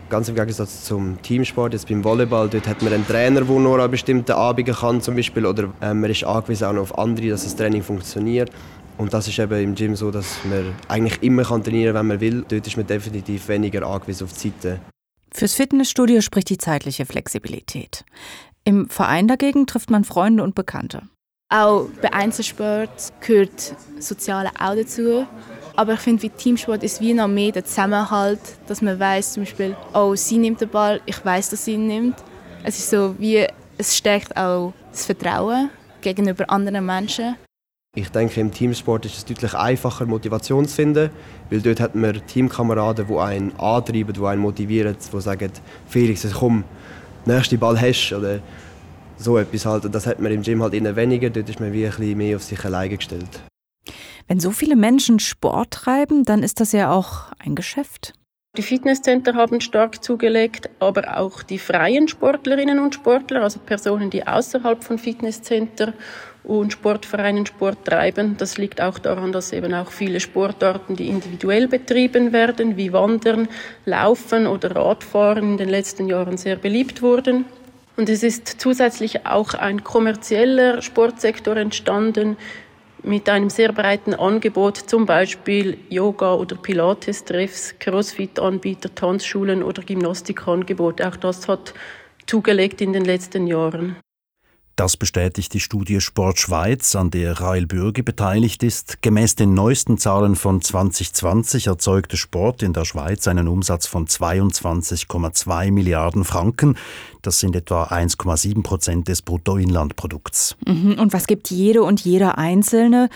Ganz 0.10 0.28
im 0.28 0.36
Gegensatz 0.36 0.84
zum 0.84 1.22
Teamsport, 1.22 1.74
jetzt 1.74 1.88
beim 1.88 2.04
Volleyball, 2.04 2.50
dort 2.50 2.68
hat 2.68 2.82
man 2.82 2.92
einen 2.92 3.08
Trainer, 3.08 3.42
der 3.42 3.60
nur 3.60 3.80
an 3.80 3.90
bestimmten 3.90 4.34
Abenden 4.34 4.76
kann 4.76 5.02
zum 5.02 5.16
Beispiel, 5.16 5.46
oder 5.46 5.74
äh, 5.82 5.94
man 5.94 6.10
ist 6.10 6.26
angewiesen 6.26 6.66
auch 6.66 6.74
noch 6.74 6.82
auf 6.82 6.98
andere, 6.98 7.30
dass 7.30 7.44
das 7.44 7.56
Training 7.56 7.82
funktioniert. 7.82 8.52
Und 8.98 9.14
das 9.14 9.28
ist 9.28 9.40
eben 9.40 9.64
im 9.64 9.76
Gym 9.76 9.96
so, 9.96 10.12
dass 10.12 10.38
man 10.44 10.74
eigentlich 10.88 11.24
immer 11.24 11.44
kann 11.44 11.64
trainieren 11.64 11.94
kann, 11.94 12.02
wenn 12.02 12.08
man 12.08 12.20
will. 12.20 12.46
Dort 12.48 12.68
ist 12.68 12.78
man 12.78 12.86
definitiv 12.86 13.48
weniger 13.48 13.88
angewiesen 13.88 14.26
auf 14.26 14.34
die 14.34 14.52
Zeiten. 14.52 14.82
Fürs 15.34 15.54
Fitnessstudio 15.54 16.22
spricht 16.22 16.50
die 16.50 16.58
zeitliche 16.58 17.06
Flexibilität. 17.06 18.04
Im 18.66 18.90
Verein 18.90 19.28
dagegen 19.28 19.66
trifft 19.66 19.90
man 19.90 20.04
Freunde 20.04 20.44
und 20.44 20.56
Bekannte. 20.56 21.04
Auch 21.54 21.90
bei 22.02 22.14
Einzelsport 22.14 23.12
gehört 23.20 23.76
Soziale 24.00 24.50
auch 24.58 24.74
dazu. 24.74 25.28
Aber 25.76 25.94
ich 25.94 26.00
finde, 26.00 26.24
wie 26.24 26.30
Teamsport 26.30 26.82
ist 26.82 27.02
wie 27.02 27.14
noch 27.14 27.28
mehr 27.28 27.52
der 27.52 27.66
Zusammenhalt, 27.66 28.40
dass 28.68 28.82
man 28.82 28.98
weiß, 28.98 29.34
zum 29.34 29.44
Beispiel, 29.44 29.76
oh, 29.94 30.16
sie 30.16 30.38
nimmt 30.38 30.62
den 30.62 30.70
Ball, 30.70 31.02
ich 31.06 31.24
weiß, 31.24 31.50
dass 31.50 31.66
sie 31.66 31.74
ihn 31.74 31.88
nimmt. 31.88 32.16
Es 32.64 32.80
ist 32.80 32.90
so 32.90 33.16
wie, 33.20 33.46
es 33.78 33.98
stärkt 33.98 34.36
auch 34.38 34.74
das 34.92 35.06
Vertrauen 35.06 35.70
gegenüber 36.00 36.50
anderen 36.50 36.86
Menschen. 36.86 37.36
Ich 37.98 38.10
denke, 38.10 38.40
im 38.40 38.54
Teamsport 38.54 39.06
ist 39.06 39.18
es 39.18 39.26
deutlich 39.26 39.54
einfacher, 39.54 40.06
Motivation 40.06 40.66
zu 40.66 40.74
finden, 40.74 41.10
weil 41.50 41.60
dort 41.60 41.82
hat 41.82 41.96
man 41.96 42.26
Teamkameraden, 42.28 43.08
die 43.08 43.18
einen 43.18 43.60
antreiben, 43.60 44.14
die 44.14 44.26
einen 44.26 44.42
motivieren, 44.42 44.96
die 44.96 45.22
sagen, 45.22 45.52
Felix, 45.90 46.26
komm, 46.34 46.64
nächsten 47.26 47.60
Ball 47.60 47.80
hast 47.80 48.14
oder 48.14 48.40
so 49.24 49.38
etwas 49.38 49.66
halt. 49.66 49.86
Und 49.86 49.96
das 49.96 50.08
hat 50.08 50.20
man 50.20 50.32
im 50.32 50.42
Gym 50.42 50.62
halt 50.62 50.74
eher 50.74 50.96
weniger, 50.96 51.30
dort 51.30 51.50
ist 51.50 51.60
man 51.60 51.74
wie 51.74 51.86
ein 51.86 51.92
bisschen 51.92 52.18
mehr 52.18 52.36
auf 52.36 52.44
sich 52.44 52.64
alleine 52.66 52.98
gestellt. 52.98 53.42
Wenn 54.28 54.40
so 54.40 54.52
viele 54.52 54.76
Menschen 54.76 55.20
Sport 55.20 55.72
treiben, 55.72 56.24
dann 56.24 56.44
ist 56.44 56.60
das 56.60 56.72
ja 56.72 56.92
auch 56.92 57.32
ein 57.40 57.56
Geschäft. 57.56 58.14
Die 58.58 58.64
Fitnesscenter 58.64 59.34
haben 59.36 59.62
stark 59.62 60.04
zugelegt, 60.04 60.70
aber 60.80 61.18
auch 61.18 61.42
die 61.42 61.58
freien 61.58 62.10
Sportlerinnen 62.10 62.80
und 62.80 62.94
Sportler, 62.94 63.44
also 63.44 63.60
Personen, 63.60 64.10
die 64.10 64.28
außerhalb 64.28 64.84
von 64.84 64.98
Fitnesscenter 64.98 65.94
und 66.44 66.74
Sportvereinen 66.74 67.46
Sport 67.46 67.86
treiben. 67.86 68.36
Das 68.38 68.58
liegt 68.58 68.82
auch 68.82 69.00
daran, 69.00 69.32
dass 69.32 69.54
eben 69.54 69.74
auch 69.74 69.92
viele 69.92 70.20
Sportarten, 70.20 70.98
die 70.98 71.08
individuell 71.08 71.70
betrieben 71.70 72.34
werden, 72.34 72.76
wie 72.76 72.92
Wandern, 72.92 73.48
Laufen 73.86 74.48
oder 74.48 74.76
Radfahren 74.76 75.52
in 75.52 75.58
den 75.58 75.70
letzten 75.70 76.08
Jahren 76.08 76.36
sehr 76.36 76.58
beliebt 76.58 77.02
wurden. 77.02 77.46
Und 78.02 78.10
es 78.10 78.24
ist 78.24 78.56
zusätzlich 78.58 79.28
auch 79.28 79.54
ein 79.54 79.84
kommerzieller 79.84 80.82
Sportsektor 80.82 81.56
entstanden 81.56 82.36
mit 83.04 83.30
einem 83.30 83.52
sehr 83.52 83.72
breiten 83.74 84.16
Angebot, 84.16 84.78
zum 84.78 85.06
Beispiel 85.06 85.78
Yoga- 85.88 86.34
oder 86.34 86.56
Pilates-Treffs, 86.56 87.76
Crossfit-Anbieter, 87.78 88.96
Tanzschulen 88.96 89.62
oder 89.62 89.84
Gymnastikangebote. 89.84 91.08
Auch 91.08 91.16
das 91.16 91.48
hat 91.48 91.76
zugelegt 92.26 92.82
in 92.82 92.92
den 92.92 93.06
letzten 93.06 93.46
Jahren. 93.46 93.98
Das 94.82 94.98
bestätigt 94.98 95.54
die 95.54 95.60
Studie 95.60 96.02
Sport 96.02 96.40
Schweiz, 96.40 96.96
an 96.96 97.12
der 97.12 97.40
Rail 97.40 97.68
Bürge 97.68 98.02
beteiligt 98.02 98.64
ist. 98.64 99.04
Gemäß 99.04 99.36
den 99.36 99.54
neuesten 99.54 100.00
Zahlen 100.00 100.36
von 100.36 100.60
2020 100.60 101.68
erzeugte 101.68 102.18
Sport 102.18 102.64
in 102.64 102.74
der 102.74 102.86
Schweiz 102.86 103.28
einen 103.28 103.48
Umsatz 103.48 103.86
von 103.86 104.08
22,2 104.08 105.72
Milliarden 105.72 106.24
Franken. 106.24 106.78
Das 107.22 107.40
sind 107.40 107.56
etwa 107.56 107.86
1,7 107.86 108.64
Prozent 108.64 109.08
des 109.08 109.22
Bruttoinlandprodukts. 109.22 110.56
Mhm. 110.66 110.94
Und 111.00 111.14
was 111.14 111.28
gibt 111.28 111.50
jede 111.52 111.84
und 111.84 112.02
jeder 112.02 112.38
Einzelne 112.38 113.10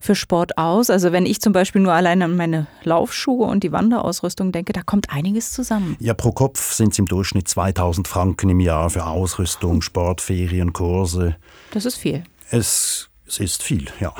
für 0.00 0.14
Sport 0.14 0.56
aus? 0.58 0.90
Also 0.90 1.12
wenn 1.12 1.26
ich 1.26 1.40
zum 1.40 1.52
Beispiel 1.52 1.82
nur 1.82 1.92
allein 1.92 2.22
an 2.22 2.36
meine 2.36 2.66
Laufschuhe 2.84 3.46
und 3.46 3.62
die 3.62 3.72
Wanderausrüstung 3.72 4.52
denke, 4.52 4.72
da 4.72 4.82
kommt 4.82 5.10
einiges 5.10 5.52
zusammen. 5.52 5.96
Ja, 6.00 6.14
pro 6.14 6.32
Kopf 6.32 6.72
sind 6.72 6.92
es 6.92 6.98
im 6.98 7.06
Durchschnitt 7.06 7.48
2000 7.48 8.08
Franken 8.08 8.48
im 8.50 8.60
Jahr 8.60 8.90
für 8.90 9.06
Ausrüstung, 9.06 9.82
Sport, 9.82 10.20
Ferien, 10.20 10.72
Kurse. 10.72 11.36
Das 11.72 11.84
ist 11.84 11.96
viel. 11.96 12.24
Es, 12.50 13.10
es 13.26 13.38
ist 13.38 13.62
viel, 13.62 13.86
ja. 14.00 14.14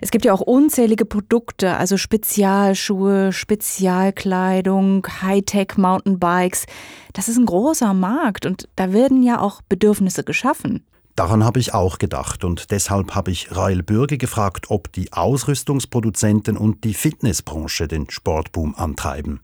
Es 0.00 0.10
gibt 0.10 0.24
ja 0.24 0.32
auch 0.32 0.40
unzählige 0.40 1.04
Produkte, 1.04 1.76
also 1.76 1.96
Spezialschuhe, 1.96 3.32
Spezialkleidung, 3.32 5.06
Hightech-Mountainbikes. 5.22 6.66
Das 7.12 7.28
ist 7.28 7.38
ein 7.38 7.46
großer 7.46 7.94
Markt 7.94 8.46
und 8.46 8.68
da 8.76 8.92
werden 8.92 9.22
ja 9.22 9.40
auch 9.40 9.62
Bedürfnisse 9.68 10.24
geschaffen. 10.24 10.84
Daran 11.16 11.44
habe 11.44 11.60
ich 11.60 11.72
auch 11.72 11.96
gedacht 11.96 12.44
und 12.44 12.70
deshalb 12.70 13.14
habe 13.14 13.30
ich 13.30 13.56
Rael 13.56 13.82
Bürge 13.82 14.18
gefragt, 14.18 14.66
ob 14.68 14.92
die 14.92 15.14
Ausrüstungsproduzenten 15.14 16.58
und 16.58 16.84
die 16.84 16.92
Fitnessbranche 16.92 17.88
den 17.88 18.10
Sportboom 18.10 18.74
antreiben. 18.76 19.40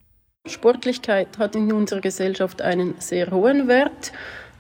Sportlichkeit 0.47 1.39
hat 1.39 1.55
in 1.57 1.73
unserer 1.73 2.01
Gesellschaft 2.01 2.61
einen 2.61 2.95
sehr 2.99 3.31
hohen 3.31 3.69
Wert. 3.69 4.13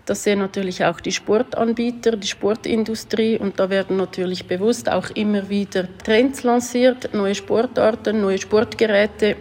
Das 0.04 0.24
sehen 0.24 0.40
natürlich 0.40 0.84
auch 0.84 0.98
die 0.98 1.12
Sportanbieter, 1.12 2.16
die 2.16 2.26
Sportindustrie 2.26 3.38
und 3.38 3.60
da 3.60 3.70
werden 3.70 3.96
natürlich 3.96 4.46
bewusst 4.46 4.90
auch 4.90 5.10
immer 5.10 5.48
wieder 5.48 5.86
Trends 5.98 6.42
lanciert, 6.42 7.14
neue 7.14 7.36
Sportarten, 7.36 8.20
neue 8.20 8.38
Sportgeräte, 8.38 9.36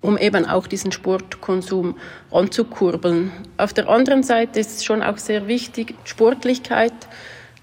um 0.00 0.16
eben 0.16 0.46
auch 0.46 0.66
diesen 0.66 0.90
Sportkonsum 0.90 1.96
anzukurbeln. 2.30 3.30
Auf 3.58 3.74
der 3.74 3.90
anderen 3.90 4.22
Seite 4.22 4.60
ist 4.60 4.76
es 4.78 4.84
schon 4.84 5.02
auch 5.02 5.18
sehr 5.18 5.48
wichtig, 5.48 5.94
Sportlichkeit. 6.04 6.94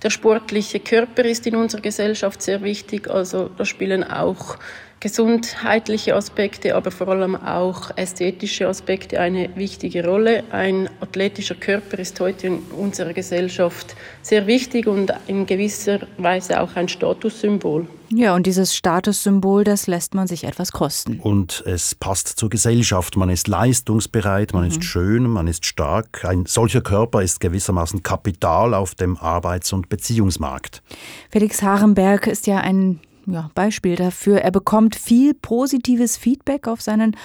Der 0.04 0.12
sportliche 0.12 0.80
Körper 0.80 1.26
ist 1.26 1.48
in 1.48 1.56
unserer 1.56 1.82
Gesellschaft 1.82 2.42
sehr 2.42 2.62
wichtig, 2.62 3.10
also 3.10 3.50
da 3.58 3.66
spielen 3.66 4.04
auch 4.04 4.58
gesundheitliche 5.04 6.16
Aspekte, 6.16 6.78
aber 6.78 6.90
vor 6.90 7.10
allem 7.10 7.36
auch 7.36 7.92
ästhetische 7.98 8.70
Aspekte 8.70 9.20
eine 9.20 9.54
wichtige 9.58 10.08
Rolle. 10.08 10.46
Ein 10.52 10.90
athletischer 11.02 11.56
Körper 11.56 12.00
ist 12.00 12.18
heute 12.22 12.48
in 12.48 12.60
unserer 12.78 13.12
Gesellschaft 13.12 13.98
sehr 14.22 14.48
wichtig 14.48 14.88
und 14.88 15.12
in 15.28 15.46
gewisser 15.46 16.00
Weise 16.18 16.62
auch 16.62 16.78
ein 16.78 16.88
Statussymbol. 16.88 17.86
Ja, 18.12 18.34
und 18.34 18.48
dieses 18.48 18.78
Statussymbol, 18.78 19.66
das 19.66 19.88
lässt 19.88 20.14
man 20.14 20.28
sich 20.28 20.46
etwas 20.46 20.72
kosten. 20.72 21.20
Und 21.20 21.64
es 21.66 21.96
passt 21.96 22.30
zur 22.30 22.50
Gesellschaft. 22.50 23.18
Man 23.18 23.30
ist 23.30 23.50
leistungsbereit, 23.50 24.54
man 24.54 24.64
mhm. 24.64 24.70
ist 24.70 24.86
schön, 24.86 25.24
man 25.24 25.48
ist 25.48 25.66
stark. 25.66 26.24
Ein 26.24 26.46
solcher 26.46 26.80
Körper 26.80 27.22
ist 27.22 27.42
gewissermaßen 27.42 28.04
Kapital 28.04 28.74
auf 28.74 28.96
dem 28.96 29.18
Arbeits- 29.18 29.74
und 29.74 29.90
Beziehungsmarkt. 29.90 30.82
Felix 31.30 31.62
Harenberg 31.62 32.28
ist 32.28 32.48
ja 32.48 32.60
ein 32.60 33.02
ja, 33.26 33.50
Beispiel 33.56 33.96
dafür. 33.96 34.42
Er 34.42 34.52
bekommt 34.52 34.96
viel 34.96 35.34
positives 35.34 36.18
Feedback 36.18 36.68
auf 36.68 36.82
seinen 36.82 37.16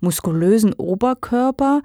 muskulösen 0.00 0.72
Oberkörper. 0.74 1.82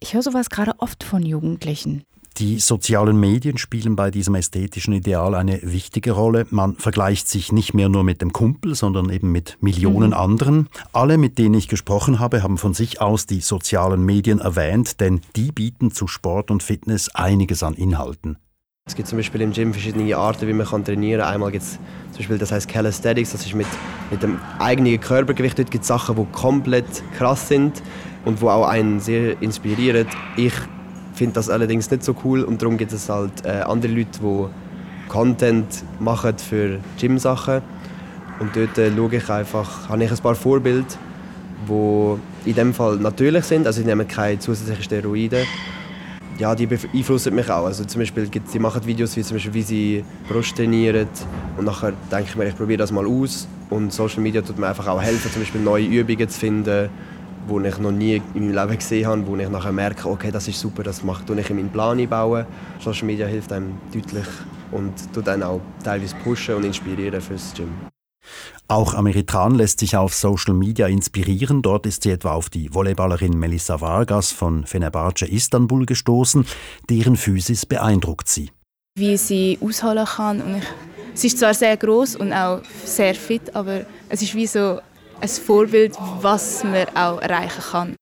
Ich 0.00 0.14
höre 0.14 0.22
sowas 0.22 0.50
gerade 0.50 0.72
oft 0.78 1.04
von 1.04 1.22
Jugendlichen. 1.22 2.04
Die 2.38 2.58
sozialen 2.58 3.18
Medien 3.20 3.58
spielen 3.58 3.94
bei 3.94 4.10
diesem 4.10 4.34
ästhetischen 4.34 4.92
Ideal 4.92 5.36
eine 5.36 5.60
wichtige 5.62 6.10
Rolle. 6.10 6.48
Man 6.50 6.74
vergleicht 6.74 7.28
sich 7.28 7.52
nicht 7.52 7.74
mehr 7.74 7.88
nur 7.88 8.02
mit 8.02 8.20
dem 8.20 8.32
Kumpel, 8.32 8.74
sondern 8.74 9.08
eben 9.08 9.30
mit 9.30 9.56
Millionen 9.60 10.08
mhm. 10.08 10.16
anderen. 10.16 10.68
Alle, 10.92 11.16
mit 11.16 11.38
denen 11.38 11.54
ich 11.54 11.68
gesprochen 11.68 12.18
habe, 12.18 12.42
haben 12.42 12.58
von 12.58 12.74
sich 12.74 13.00
aus 13.00 13.26
die 13.26 13.40
sozialen 13.40 14.04
Medien 14.04 14.40
erwähnt, 14.40 15.00
denn 15.00 15.20
die 15.36 15.52
bieten 15.52 15.92
zu 15.92 16.08
Sport 16.08 16.50
und 16.50 16.64
Fitness 16.64 17.08
einiges 17.14 17.62
an 17.62 17.74
Inhalten. 17.74 18.36
Es 18.86 18.94
gibt 18.94 19.08
zum 19.08 19.16
Beispiel 19.16 19.40
im 19.40 19.50
Gym 19.50 19.72
verschiedene 19.72 20.14
Arten, 20.14 20.46
wie 20.46 20.52
man 20.52 20.84
trainieren 20.84 21.22
kann. 21.22 21.32
Einmal 21.32 21.50
gibt 21.50 21.64
es 21.64 21.78
zum 22.10 22.18
Beispiel, 22.18 22.36
das 22.36 22.52
heißt 22.52 22.68
Calisthenics, 22.68 23.32
das 23.32 23.46
ist 23.46 23.54
mit, 23.54 23.66
mit 24.10 24.22
dem 24.22 24.38
eigenen 24.58 25.00
Körpergewicht. 25.00 25.58
Dort 25.58 25.70
gibt 25.70 25.82
es 25.82 25.88
Sachen, 25.88 26.16
die 26.16 26.26
komplett 26.32 26.84
krass 27.16 27.48
sind 27.48 27.82
und 28.26 28.42
wo 28.42 28.50
auch 28.50 28.68
einen 28.68 29.00
sehr 29.00 29.40
inspirieren. 29.40 30.06
Ich 30.36 30.52
finde 31.14 31.32
das 31.32 31.48
allerdings 31.48 31.90
nicht 31.90 32.04
so 32.04 32.14
cool 32.24 32.44
und 32.44 32.60
darum 32.60 32.76
gibt 32.76 32.92
es 32.92 33.08
halt 33.08 33.32
äh, 33.46 33.62
andere 33.62 33.90
Leute, 33.90 34.20
die 34.20 35.08
Content 35.08 35.82
machen 35.98 36.36
für 36.36 36.78
Gym-Sachen. 37.00 37.62
Und 38.38 38.54
dort 38.54 38.76
äh, 38.76 38.94
schaue 38.94 39.16
ich 39.16 39.30
einfach, 39.30 39.88
habe 39.88 40.04
ich 40.04 40.10
ein 40.10 40.18
paar 40.18 40.34
Vorbilder, 40.34 40.84
die 41.66 42.50
in 42.50 42.54
dem 42.54 42.74
Fall 42.74 42.98
natürlich 42.98 43.46
sind, 43.46 43.66
also 43.66 43.80
sie 43.80 43.86
nehmen 43.86 44.06
keine 44.06 44.38
zusätzlichen 44.38 44.84
Steroide 44.84 45.46
ja, 46.38 46.54
die 46.54 46.66
beeinflussen 46.66 47.34
mich 47.34 47.50
auch. 47.50 47.66
Also 47.66 47.84
zum 47.84 48.00
Beispiel, 48.00 48.28
sie 48.44 48.58
machen 48.58 48.84
Videos, 48.84 49.16
wie, 49.16 49.22
zum 49.22 49.36
Beispiel, 49.36 49.54
wie 49.54 49.62
sie 49.62 50.04
Brust 50.28 50.56
trainieren 50.56 51.08
und 51.56 51.64
nachher 51.64 51.92
denke 52.10 52.26
ich 52.28 52.36
mir, 52.36 52.48
ich 52.48 52.56
probiere 52.56 52.78
das 52.78 52.92
mal 52.92 53.06
aus. 53.06 53.46
Und 53.70 53.92
Social 53.92 54.20
Media 54.20 54.42
tut 54.42 54.58
mir 54.58 54.68
einfach 54.68 54.86
auch 54.86 55.00
helfen, 55.02 55.30
zum 55.30 55.42
Beispiel 55.42 55.60
neue 55.60 55.86
Übungen 55.86 56.28
zu 56.28 56.38
finden, 56.38 56.88
die 57.48 57.68
ich 57.68 57.78
noch 57.78 57.92
nie 57.92 58.22
in 58.34 58.46
meinem 58.46 58.68
Leben 58.68 58.78
gesehen 58.78 59.06
habe, 59.06 59.26
wo 59.26 59.36
ich 59.36 59.48
nachher 59.48 59.72
merke, 59.72 60.08
okay, 60.08 60.30
das 60.30 60.48
ist 60.48 60.60
super, 60.60 60.82
das 60.82 61.02
mache 61.02 61.24
ich 61.36 61.50
in 61.50 61.56
meinen 61.56 61.70
Plan 61.70 61.98
einbauen. 61.98 62.46
Social 62.78 63.06
Media 63.06 63.26
hilft 63.26 63.52
einem 63.52 63.74
deutlich 63.92 64.26
und 64.70 64.92
tut 65.12 65.28
einen 65.28 65.42
auch 65.42 65.60
teilweise 65.82 66.14
pushen 66.22 66.56
und 66.56 66.64
inspirieren 66.64 67.20
fürs 67.20 67.52
Gym. 67.54 67.93
Auch 68.68 68.94
Amerikan 68.94 69.54
lässt 69.54 69.80
sich 69.80 69.96
auf 69.96 70.14
Social 70.14 70.54
Media 70.54 70.86
inspirieren. 70.86 71.62
Dort 71.62 71.86
ist 71.86 72.02
sie 72.02 72.10
etwa 72.10 72.32
auf 72.32 72.48
die 72.48 72.72
Volleyballerin 72.72 73.38
Melissa 73.38 73.80
Vargas 73.80 74.32
von 74.32 74.64
Fenerbahce 74.64 75.26
Istanbul 75.26 75.84
gestoßen. 75.84 76.46
Deren 76.88 77.16
Physis 77.16 77.66
beeindruckt 77.66 78.28
sie. 78.28 78.50
Wie 78.96 79.16
sie 79.16 79.58
ausholen 79.60 80.06
kann. 80.06 80.40
Und 80.40 80.56
ich, 80.56 80.64
sie 81.14 81.26
ist 81.26 81.38
zwar 81.38 81.52
sehr 81.52 81.76
groß 81.76 82.16
und 82.16 82.32
auch 82.32 82.62
sehr 82.84 83.14
fit, 83.14 83.54
aber 83.54 83.84
es 84.08 84.22
ist 84.22 84.34
wie 84.34 84.46
so 84.46 84.80
ein 85.20 85.28
Vorbild, 85.28 85.96
was 86.20 86.64
man 86.64 86.86
auch 86.94 87.20
erreichen 87.20 87.62
kann. 87.70 87.96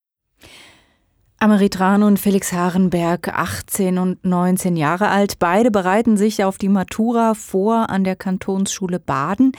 Ameritrano 1.42 2.06
und 2.06 2.20
Felix 2.20 2.52
Harenberg, 2.52 3.26
18 3.26 3.98
und 3.98 4.24
19 4.24 4.76
Jahre 4.76 5.08
alt. 5.08 5.40
Beide 5.40 5.72
bereiten 5.72 6.16
sich 6.16 6.44
auf 6.44 6.56
die 6.56 6.68
Matura 6.68 7.34
vor 7.34 7.90
an 7.90 8.04
der 8.04 8.14
Kantonsschule 8.14 9.00
Baden. 9.00 9.50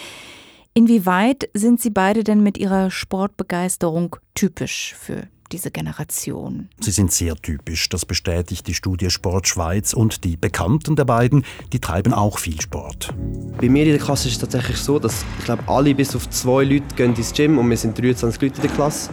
Inwieweit 0.76 1.50
sind 1.54 1.80
Sie 1.80 1.92
beide 1.92 2.24
denn 2.24 2.42
mit 2.42 2.58
Ihrer 2.58 2.90
Sportbegeisterung 2.90 4.16
typisch 4.34 4.96
für 4.98 5.28
diese 5.52 5.70
Generation? 5.70 6.68
Sie 6.80 6.90
sind 6.90 7.12
sehr 7.12 7.36
typisch, 7.36 7.90
das 7.90 8.08
bestätigt 8.08 8.66
die 8.66 8.74
Studie 8.74 9.12
Sport 9.12 9.48
Schweiz 9.48 9.94
und 9.94 10.24
die 10.24 10.36
Bekannten 10.36 10.96
der 10.96 11.06
beiden, 11.06 11.46
die 11.74 11.80
treiben 11.80 12.12
auch 12.12 12.40
viel 12.40 12.60
Sport. 12.60 13.14
Bei 13.62 13.70
mir 13.70 13.84
in 13.84 13.92
der 13.92 14.00
Klasse 14.00 14.28
ist 14.28 14.34
es 14.34 14.40
tatsächlich 14.40 14.78
so, 14.78 14.98
dass 14.98 15.24
ich 15.38 15.46
glaube, 15.46 15.62
alle 15.68 15.94
bis 15.94 16.16
auf 16.16 16.28
zwei 16.32 16.64
Leute 16.64 16.96
gehen 16.96 17.16
ins 17.16 17.34
Gym 17.34 17.60
und 17.60 17.70
wir 17.70 17.78
sind 17.78 17.96
23 17.96 18.42
Leute 18.42 18.56
in 18.56 18.62
der 18.64 18.72
Klasse. 18.72 19.12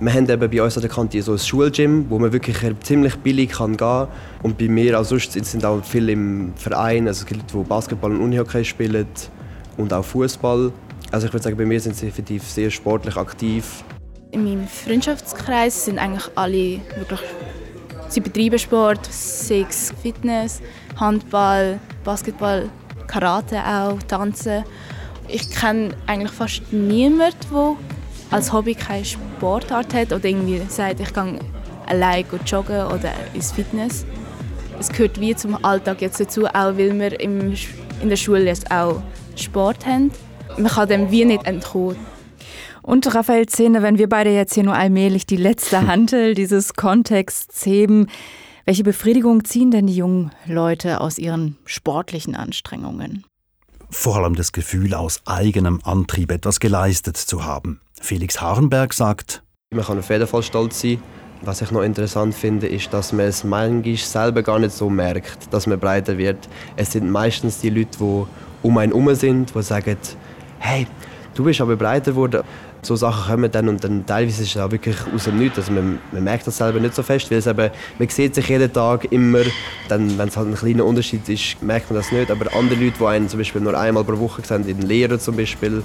Wir 0.00 0.14
haben 0.14 0.26
eben 0.26 0.50
bei 0.50 0.62
uns 0.62 0.76
an 0.78 0.80
der 0.80 0.90
Kante 0.90 1.20
so 1.20 1.32
ein 1.32 1.38
Schulgym, 1.38 2.06
wo 2.08 2.18
man 2.18 2.32
wirklich 2.32 2.56
ziemlich 2.82 3.14
billig 3.16 3.50
kann 3.50 3.72
gehen 3.72 3.76
kann. 3.76 4.08
Und 4.42 4.56
bei 4.56 4.68
mir 4.68 4.98
auch 4.98 5.04
sonst 5.04 5.32
sind 5.32 5.66
auch 5.66 5.84
viele 5.84 6.12
im 6.12 6.54
Verein, 6.56 7.06
also 7.08 7.26
Leute, 7.30 7.44
die 7.52 7.62
Basketball 7.68 8.10
und 8.10 8.22
Unihockey 8.22 8.64
spielen 8.64 9.06
und 9.76 9.92
auch 9.92 10.04
Fußball. 10.04 10.72
Also 11.14 11.28
ich 11.28 11.32
würde 11.32 11.44
sagen, 11.44 11.56
bei 11.56 11.64
mir 11.64 11.80
sind 11.80 11.94
sie 11.94 12.06
definitiv 12.06 12.42
sehr 12.42 12.72
sportlich 12.72 13.16
aktiv. 13.16 13.84
In 14.32 14.42
meinem 14.42 14.66
Freundschaftskreis 14.66 15.84
sind 15.84 15.96
eigentlich 16.00 16.28
alle 16.34 16.80
wirklich 16.96 17.20
sie 18.08 18.18
betreiben 18.18 18.58
Sport, 18.58 19.08
es 19.08 19.94
Fitness, 20.02 20.60
Handball, 20.96 21.78
Basketball, 22.02 22.68
Karate 23.06 23.60
auch, 23.64 24.02
Tanzen. 24.08 24.64
Ich 25.28 25.48
kenne 25.52 25.94
eigentlich 26.08 26.32
fast 26.32 26.72
niemanden, 26.72 27.36
der 27.48 27.76
als 28.32 28.52
Hobby 28.52 28.74
keine 28.74 29.04
Sportart 29.04 29.94
hat 29.94 30.12
oder 30.12 30.24
irgendwie 30.24 30.62
sagt, 30.66 30.98
ich 30.98 31.14
gehe 31.14 31.38
allein 31.86 32.24
joggen 32.44 32.86
oder 32.86 33.12
ins 33.34 33.52
Fitness. 33.52 34.04
Es 34.80 34.88
gehört 34.88 35.20
wie 35.20 35.36
zum 35.36 35.64
Alltag 35.64 36.00
jetzt 36.02 36.18
dazu, 36.18 36.46
auch 36.46 36.76
weil 36.76 36.98
wir 36.98 37.20
in 37.20 37.56
der 38.02 38.16
Schule 38.16 38.46
jetzt 38.46 38.68
auch 38.72 39.00
Sport 39.36 39.86
haben. 39.86 40.10
Man 40.56 40.70
kann 40.70 40.88
dem 40.88 41.10
wie 41.10 41.24
nicht 41.24 41.46
entkommen. 41.46 41.96
Und 42.82 43.12
Raphael 43.14 43.46
Zehne, 43.46 43.82
wenn 43.82 43.98
wir 43.98 44.08
beide 44.08 44.30
jetzt 44.30 44.54
hier 44.54 44.62
nur 44.62 44.74
allmählich 44.74 45.26
die 45.26 45.36
letzte 45.36 45.86
Hantel 45.86 46.34
dieses 46.34 46.74
Kontexts 46.74 47.64
heben, 47.66 48.08
welche 48.64 48.84
Befriedigung 48.84 49.44
ziehen 49.44 49.70
denn 49.70 49.86
die 49.86 49.96
jungen 49.96 50.30
Leute 50.46 51.00
aus 51.00 51.18
ihren 51.18 51.56
sportlichen 51.64 52.34
Anstrengungen? 52.34 53.24
Vor 53.90 54.16
allem 54.16 54.36
das 54.36 54.52
Gefühl, 54.52 54.94
aus 54.94 55.20
eigenem 55.26 55.80
Antrieb 55.82 56.30
etwas 56.30 56.60
geleistet 56.60 57.16
zu 57.16 57.44
haben. 57.44 57.80
Felix 58.00 58.40
Harenberg 58.40 58.94
sagt, 58.94 59.42
man 59.70 59.84
kann 59.84 59.98
auf 59.98 60.08
jeden 60.08 60.26
Fall 60.26 60.42
stolz 60.42 60.80
sein. 60.80 61.02
Was 61.42 61.60
ich 61.60 61.70
noch 61.70 61.82
interessant 61.82 62.34
finde, 62.34 62.68
ist, 62.68 62.92
dass 62.92 63.12
man 63.12 63.26
es 63.26 63.44
manchmal 63.44 63.96
selber 63.96 64.42
gar 64.42 64.58
nicht 64.58 64.72
so 64.72 64.88
merkt, 64.88 65.52
dass 65.52 65.66
man 65.66 65.78
breiter 65.78 66.16
wird. 66.16 66.48
Es 66.76 66.92
sind 66.92 67.10
meistens 67.10 67.60
die 67.60 67.70
Leute, 67.70 67.98
die 67.98 68.24
um 68.62 68.78
einen 68.78 68.92
herum 68.92 69.14
sind, 69.14 69.54
die 69.54 69.62
sagen, 69.62 69.98
hey, 70.64 70.86
du 71.34 71.44
bist 71.44 71.60
aber 71.60 71.76
breiter 71.76 72.12
geworden. 72.12 72.42
So 72.82 72.96
Sachen 72.96 73.32
kommen 73.32 73.50
dann 73.50 73.68
und 73.68 73.82
dann 73.82 74.04
teilweise 74.04 74.42
ist 74.42 74.56
es 74.56 74.60
auch 74.60 74.70
wirklich 74.70 74.96
aus 75.14 75.24
dem 75.24 75.38
Nichts. 75.38 75.58
Also 75.58 75.72
man, 75.72 75.98
man 76.12 76.24
merkt 76.24 76.46
das 76.46 76.58
selber 76.58 76.80
nicht 76.80 76.94
so 76.94 77.02
fest, 77.02 77.30
weil 77.30 77.38
es 77.38 77.46
eben, 77.46 77.70
man 77.98 78.08
sieht 78.08 78.34
sich 78.34 78.48
jeden 78.48 78.70
Tag 78.72 79.10
immer. 79.10 79.42
Dann, 79.88 80.18
wenn 80.18 80.28
es 80.28 80.36
halt 80.36 80.48
ein 80.48 80.54
kleiner 80.54 80.84
Unterschied 80.84 81.26
ist, 81.28 81.62
merkt 81.62 81.90
man 81.90 81.98
das 81.98 82.12
nicht. 82.12 82.30
Aber 82.30 82.54
andere 82.54 82.78
Leute, 82.78 82.98
die 82.98 83.04
einen 83.06 83.28
zum 83.28 83.38
Beispiel 83.38 83.60
nur 83.62 83.78
einmal 83.78 84.04
pro 84.04 84.18
Woche 84.18 84.42
sehen, 84.44 84.66
in 84.68 84.82
Lehrer 84.82 85.18
zum 85.18 85.36
Beispiel, 85.36 85.82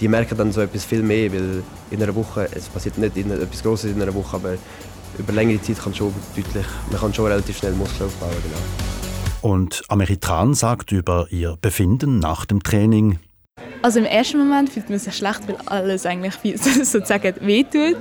die 0.00 0.08
merken 0.08 0.36
dann 0.36 0.52
so 0.52 0.60
etwas 0.60 0.84
viel 0.84 1.02
mehr, 1.02 1.32
weil 1.32 1.62
in 1.90 2.02
einer 2.02 2.14
Woche, 2.14 2.48
es 2.52 2.68
passiert 2.68 2.98
nicht 2.98 3.16
in, 3.16 3.30
etwas 3.30 3.62
Grosses 3.62 3.92
in 3.92 4.00
einer 4.00 4.14
Woche, 4.14 4.36
aber 4.36 4.54
über 5.18 5.32
längere 5.32 5.60
Zeit 5.62 5.82
kann 5.82 5.94
schon 5.94 6.12
deutlich, 6.36 6.66
man 6.90 7.00
kann 7.00 7.14
schon 7.14 7.26
relativ 7.26 7.56
schnell 7.56 7.72
Muskeln 7.72 8.06
aufbauen. 8.08 8.30
Genau. 8.42 9.52
Und 9.54 9.82
Ameritran 9.88 10.54
sagt 10.54 10.92
über 10.92 11.26
ihr 11.30 11.56
Befinden 11.60 12.18
nach 12.18 12.44
dem 12.44 12.62
Training, 12.62 13.18
also 13.82 13.98
im 13.98 14.04
ersten 14.04 14.38
Moment 14.38 14.70
fühlt 14.70 14.88
man 14.90 14.98
sich 14.98 15.14
schlecht, 15.14 15.46
weil 15.46 15.56
alles 15.66 16.06
eigentlich 16.06 16.34
viel, 16.34 16.58
sozusagen 16.84 17.34
wehtut. 17.40 17.96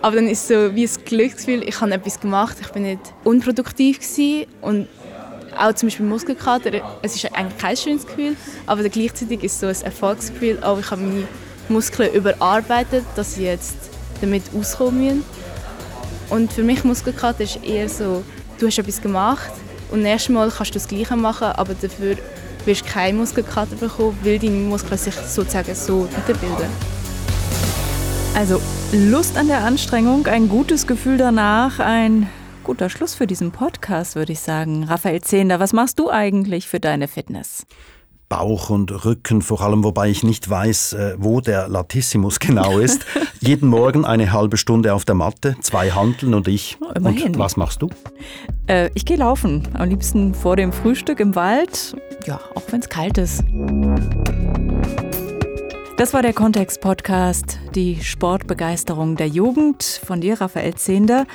Aber 0.00 0.16
dann 0.16 0.28
ist 0.28 0.46
so 0.46 0.74
wie 0.74 0.84
ein 0.84 1.04
Glücksgefühl, 1.04 1.68
ich 1.68 1.80
habe 1.80 1.92
etwas 1.92 2.20
gemacht, 2.20 2.56
ich 2.60 2.68
bin 2.68 2.84
nicht 2.84 3.00
unproduktiv 3.24 3.98
gewesen 3.98 4.46
und 4.60 4.88
auch 5.58 5.72
zum 5.72 5.88
Beispiel 5.88 6.06
Muskelkater, 6.06 6.70
es 7.02 7.16
ist 7.16 7.34
eigentlich 7.34 7.58
kein 7.58 7.76
schönes 7.76 8.06
Gefühl, 8.06 8.36
aber 8.66 8.88
gleichzeitig 8.88 9.42
ist 9.42 9.54
es 9.54 9.60
so 9.60 9.66
ein 9.66 9.86
Erfolgsgefühl, 9.86 10.62
auch 10.62 10.78
ich 10.78 10.90
habe 10.90 11.02
meine 11.02 11.26
Muskeln 11.68 12.12
überarbeitet, 12.14 13.04
dass 13.16 13.34
sie 13.34 13.44
jetzt 13.44 13.76
damit 14.20 14.44
auskommen 14.56 15.04
müssen. 15.04 15.24
Und 16.30 16.52
für 16.52 16.62
mich 16.62 16.84
Muskelkater 16.84 17.42
ist 17.42 17.64
eher 17.64 17.88
so, 17.88 18.22
du 18.58 18.66
hast 18.66 18.78
etwas 18.78 19.00
gemacht 19.00 19.50
und 19.90 20.02
nächstes 20.02 20.32
Mal 20.32 20.50
kannst 20.50 20.74
du 20.74 20.78
das 20.78 20.86
Gleiche 20.86 21.16
machen, 21.16 21.48
aber 21.48 21.74
dafür 21.74 22.16
wirst 22.68 22.82
du 22.82 22.90
keine 22.90 23.16
Muskelkater 23.18 23.76
bekommen, 23.76 24.16
weil 24.22 24.38
deine 24.38 24.52
Muskeln 24.52 24.98
sich 24.98 25.14
sozusagen 25.14 25.74
so 25.74 26.04
weiterbilden. 26.04 26.68
Also 28.36 28.60
Lust 28.92 29.38
an 29.38 29.48
der 29.48 29.64
Anstrengung, 29.64 30.26
ein 30.26 30.48
gutes 30.50 30.86
Gefühl 30.86 31.16
danach, 31.16 31.80
ein 31.80 32.28
guter 32.64 32.90
Schluss 32.90 33.14
für 33.14 33.26
diesen 33.26 33.52
Podcast, 33.52 34.16
würde 34.16 34.32
ich 34.32 34.40
sagen. 34.40 34.84
Raphael 34.84 35.22
Zehnder, 35.22 35.60
was 35.60 35.72
machst 35.72 35.98
du 35.98 36.10
eigentlich 36.10 36.68
für 36.68 36.78
deine 36.78 37.08
Fitness? 37.08 37.66
Bauch 38.28 38.70
und 38.70 39.04
Rücken 39.04 39.40
vor 39.40 39.62
allem, 39.62 39.84
wobei 39.84 40.10
ich 40.10 40.22
nicht 40.22 40.48
weiß, 40.48 40.92
äh, 40.92 41.16
wo 41.18 41.40
der 41.40 41.68
Latissimus 41.68 42.38
genau 42.40 42.78
ist. 42.78 43.06
Jeden 43.40 43.68
Morgen 43.68 44.04
eine 44.04 44.32
halbe 44.32 44.56
Stunde 44.56 44.94
auf 44.94 45.04
der 45.04 45.14
Matte, 45.14 45.56
zwei 45.60 45.90
Handeln 45.90 46.34
und 46.34 46.48
ich. 46.48 46.76
Oh, 46.80 46.92
immerhin. 46.94 47.28
Und 47.28 47.38
was 47.38 47.56
machst 47.56 47.82
du? 47.82 47.88
Äh, 48.66 48.90
ich 48.94 49.04
gehe 49.04 49.16
laufen, 49.16 49.66
am 49.74 49.88
liebsten 49.88 50.34
vor 50.34 50.56
dem 50.56 50.72
Frühstück 50.72 51.20
im 51.20 51.34
Wald, 51.34 51.96
ja, 52.26 52.40
auch 52.54 52.62
wenn 52.70 52.80
es 52.80 52.88
kalt 52.88 53.18
ist. 53.18 53.42
Das 55.96 56.14
war 56.14 56.22
der 56.22 56.32
Kontext-Podcast, 56.32 57.58
die 57.74 58.02
Sportbegeisterung 58.02 59.16
der 59.16 59.28
Jugend 59.28 59.82
von 59.82 60.20
dir, 60.20 60.40
Raphael 60.40 60.74
Zehnder. 60.74 61.26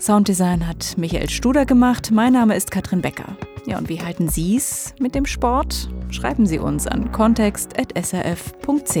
Sounddesign 0.00 0.66
hat 0.66 0.96
Michael 0.96 1.28
Studer 1.28 1.66
gemacht. 1.66 2.10
Mein 2.12 2.32
Name 2.32 2.56
ist 2.56 2.70
Katrin 2.70 3.02
Becker. 3.02 3.36
Ja, 3.66 3.78
und 3.78 3.88
wie 3.88 4.00
halten 4.00 4.28
Sie 4.28 4.56
es 4.56 4.94
mit 4.98 5.14
dem 5.14 5.26
Sport? 5.26 5.88
Schreiben 6.10 6.46
Sie 6.46 6.58
uns 6.58 6.86
an 6.86 7.12
kontext.srf.ch. 7.12 8.98